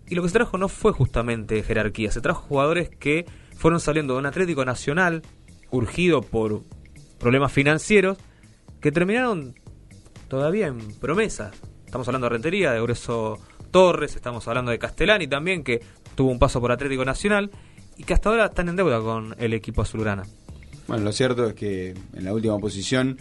[0.07, 3.25] Y lo que se trajo no fue justamente jerarquía, se trajo jugadores que
[3.57, 5.23] fueron saliendo de un Atlético Nacional,
[5.71, 6.63] urgido por
[7.19, 8.19] problemas financieros,
[8.81, 9.55] que terminaron
[10.29, 11.57] todavía en promesas.
[11.87, 13.39] Estamos hablando de Rentería, de Grueso
[13.71, 15.81] Torres, estamos hablando de Castellani también, que
[16.15, 17.51] tuvo un paso por Atlético Nacional
[17.97, 20.25] y que hasta ahora están en deuda con el equipo azulgrana.
[20.89, 23.19] Bueno, lo cierto es que en la última posición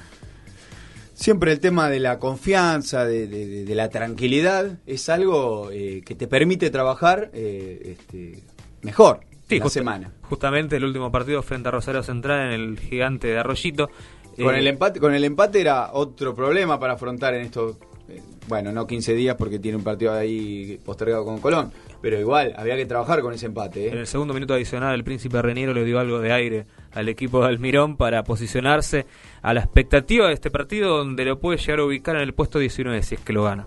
[1.14, 6.16] siempre el tema de la confianza, de, de- de- la tranquilidad, es algo eh, que
[6.16, 8.40] te permite trabajar eh, este,
[8.82, 10.12] mejor Sí, la justa- semana.
[10.24, 13.90] Justamente el último partido frente a Rosario Central en el gigante de Arroyito.
[14.38, 17.78] Con Eh, el empate, con el empate era otro problema para afrontar en estos,
[18.10, 21.72] eh, bueno, no 15 días porque tiene un partido ahí postergado con Colón,
[22.06, 23.88] pero igual había que trabajar con ese empate.
[23.88, 23.90] ¿eh?
[23.92, 27.42] En el segundo minuto adicional, el príncipe Reniero le dio algo de aire al equipo
[27.42, 29.08] de Almirón para posicionarse
[29.42, 32.60] a la expectativa de este partido, donde lo puede llegar a ubicar en el puesto
[32.60, 33.66] 19 si es que lo gana.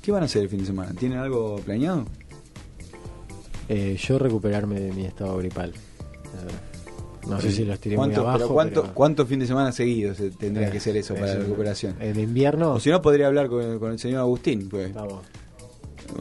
[0.00, 0.92] ¿Qué van a hacer el fin de semana?
[0.96, 2.04] ¿Tienen algo planeado?
[3.68, 5.72] Eh, yo recuperarme de mi estado gripal.
[7.28, 8.38] No sé si los tiré muy ¿Cuánto, abajo.
[8.38, 11.26] pero cuánto, pero- ¿Cuántos fines de semana seguidos eh, tendría Eh, que ser eso para
[11.26, 11.96] eso, la recuperación?
[12.00, 12.74] En invierno.
[12.74, 14.68] O si no, podría hablar con, con el señor Agustín.
[14.68, 14.94] Pues.
[14.94, 15.24] Vamos.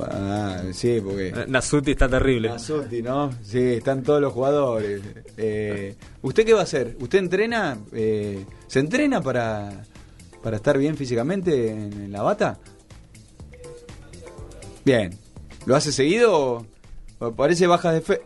[0.01, 1.29] Ah, sí, porque...
[1.29, 2.49] Eh, Nasuti está terrible.
[2.49, 3.31] Nasuti, ¿no?
[3.43, 5.01] Sí, están todos los jugadores.
[5.37, 6.95] Eh, ¿Usted qué va a hacer?
[6.99, 7.77] ¿Usted entrena?
[7.93, 9.83] eh, ¿Se entrena para,
[10.43, 12.59] para estar bien físicamente en, en la bata?
[14.85, 15.17] Bien.
[15.65, 16.65] ¿Lo hace seguido
[17.19, 18.23] o parece baja defensa?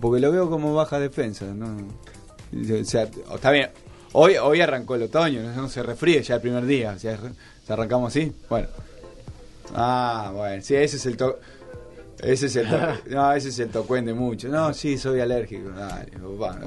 [0.00, 1.76] Porque lo veo como baja defensa, ¿no?
[1.76, 3.70] O sea, está bien.
[4.12, 6.92] Hoy, hoy arrancó el otoño, no, se refríe ya el primer día.
[6.94, 7.18] O sea,
[7.66, 8.32] ¿se arrancamos así?
[8.48, 8.68] Bueno.
[9.74, 11.38] Ah, bueno, sí, ese es el to
[12.20, 12.78] ese es el to-
[13.10, 14.48] no, ese es el tocuen de mucho.
[14.48, 15.70] No, sí, soy alérgico.
[15.70, 16.60] Dale, papá.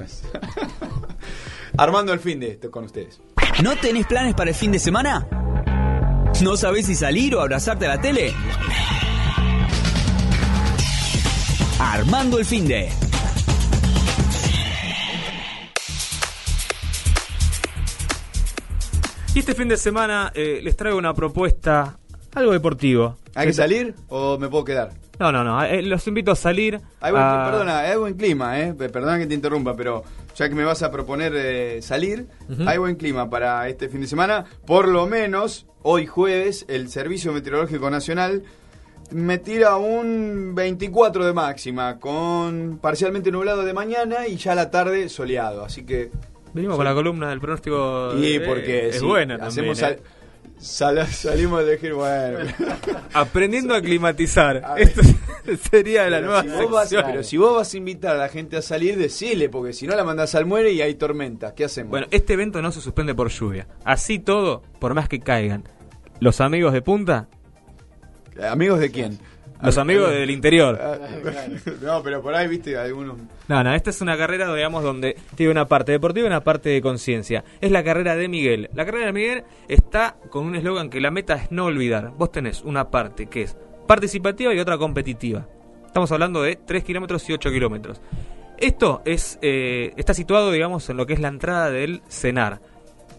[1.76, 3.20] Armando el fin de esto con ustedes.
[3.62, 5.26] ¿No tenés planes para el fin de semana?
[6.42, 8.32] ¿No sabés si salir o abrazarte a la tele?
[11.80, 12.90] Armando el fin de.
[19.34, 21.98] Y este fin de semana eh, les traigo una propuesta,
[22.38, 23.16] algo deportivo.
[23.34, 24.90] ¿Hay que salir o me puedo quedar?
[25.18, 26.80] No, no, no, eh, los invito a salir.
[27.00, 28.72] Hay buen, a- Perdona, hay buen clima, ¿eh?
[28.74, 30.04] Pe- Perdona que te interrumpa, pero
[30.36, 32.62] ya que me vas a proponer eh, salir, Ujú.
[32.68, 34.44] hay buen clima para este fin de semana.
[34.66, 38.42] Por lo menos, hoy jueves, el Servicio Meteorológico Nacional
[39.10, 45.08] me tira un 24 de máxima, con parcialmente nublado de mañana y ya la tarde
[45.08, 45.64] soleado.
[45.64, 46.10] Así que
[46.54, 48.14] Venimos con la columna del pronóstico.
[48.16, 50.02] Y eh, porque es sí, buena hacemos también, sal- eh.
[50.58, 52.38] Sal- salimos de decir, bueno.
[53.14, 54.62] Aprendiendo a climatizar.
[54.64, 55.00] A Esto
[55.70, 58.56] sería la Pero nueva si vas- pero si vos vas a invitar a la gente
[58.56, 61.52] a salir, decile, porque si no la mandás al muere y hay tormentas.
[61.54, 61.90] ¿Qué hacemos?
[61.90, 63.66] Bueno, este evento no se suspende por lluvia.
[63.84, 65.64] Así todo, por más que caigan.
[66.20, 67.28] Los amigos de punta,
[68.50, 69.18] ¿Amigos de quién?
[69.62, 70.78] Los amigos del interior.
[70.80, 70.98] ah,
[71.82, 73.16] no, pero por ahí, viste, algunos.
[73.48, 76.68] No, no, esta es una carrera, digamos, donde tiene una parte deportiva y una parte
[76.68, 77.44] de conciencia.
[77.60, 78.70] Es la carrera de Miguel.
[78.74, 82.12] La carrera de Miguel está con un eslogan que la meta es no olvidar.
[82.16, 83.56] Vos tenés una parte que es
[83.86, 85.46] participativa y otra competitiva.
[85.86, 88.00] Estamos hablando de 3 kilómetros y 8 kilómetros.
[88.58, 92.60] Esto es, eh, está situado, digamos, en lo que es la entrada del cenar.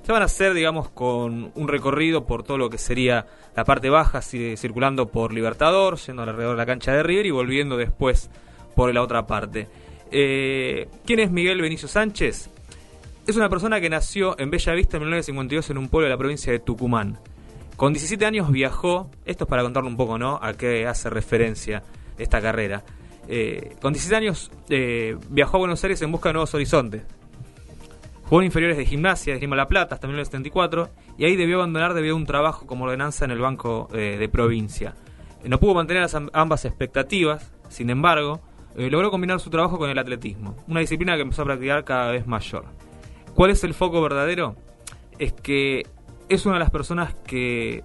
[0.09, 3.91] Se van a hacer, digamos, con un recorrido por todo lo que sería la parte
[3.91, 8.31] baja, circulando por Libertador, yendo alrededor de la cancha de River y volviendo después
[8.75, 9.67] por la otra parte.
[10.09, 12.49] Eh, ¿Quién es Miguel Benicio Sánchez?
[13.27, 16.17] Es una persona que nació en Bella Vista en 1952 en un pueblo de la
[16.17, 17.19] provincia de Tucumán.
[17.75, 20.39] Con 17 años viajó, esto es para contarle un poco, ¿no?
[20.41, 21.83] A qué hace referencia
[22.17, 22.83] esta carrera.
[23.27, 27.03] Eh, con 17 años eh, viajó a Buenos Aires en busca de nuevos horizontes.
[28.29, 31.95] Jugó en inferiores de gimnasia, de Grima La Plata, hasta 1974, y ahí debió abandonar
[31.95, 34.93] debido a un trabajo como ordenanza en el Banco eh, de Provincia.
[35.43, 38.39] Eh, no pudo mantener ambas expectativas, sin embargo,
[38.75, 42.11] eh, logró combinar su trabajo con el atletismo, una disciplina que empezó a practicar cada
[42.11, 42.65] vez mayor.
[43.33, 44.55] ¿Cuál es el foco verdadero?
[45.17, 45.87] Es que
[46.29, 47.83] es una de las personas que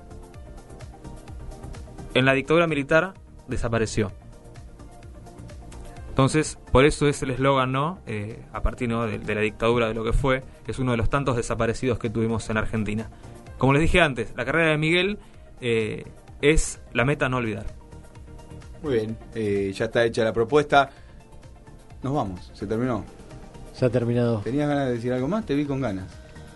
[2.12, 3.14] en la dictadura militar
[3.49, 4.12] desapareció.
[6.14, 7.98] Entonces, por eso es el eslogan, ¿no?
[8.06, 9.04] Eh, a partir ¿no?
[9.04, 12.08] de, de la dictadura, de lo que fue, es uno de los tantos desaparecidos que
[12.08, 13.10] tuvimos en Argentina.
[13.58, 15.18] Como les dije antes, la carrera de Miguel
[15.60, 16.04] eh,
[16.40, 17.66] es la meta no olvidar.
[18.80, 20.88] Muy bien, eh, ya está hecha la propuesta.
[22.00, 23.04] Nos vamos, se terminó.
[23.72, 24.38] Se ha terminado.
[24.44, 25.44] ¿Tenías ganas de decir algo más?
[25.44, 26.06] Te vi con ganas.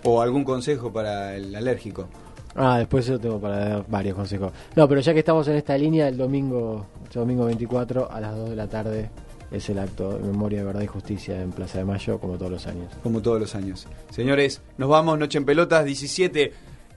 [0.05, 2.07] ¿O algún consejo para el alérgico?
[2.55, 4.53] Ah, después yo tengo para dar varios consejos.
[4.77, 8.37] No, pero ya que estamos en esta línea, el domingo, este domingo 24 a las
[8.37, 9.11] 2 de la tarde
[9.51, 12.51] es el acto de memoria de verdad y justicia en Plaza de Mayo, como todos
[12.53, 12.93] los años.
[13.03, 13.87] Como todos los años.
[14.11, 16.53] Señores, nos vamos, Noche en Pelotas 17.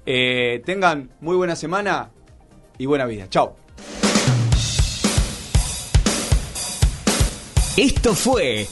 [0.05, 2.11] Eh, tengan muy buena semana
[2.77, 3.29] y buena vida.
[3.29, 3.55] Chao.
[7.77, 8.67] Esto fue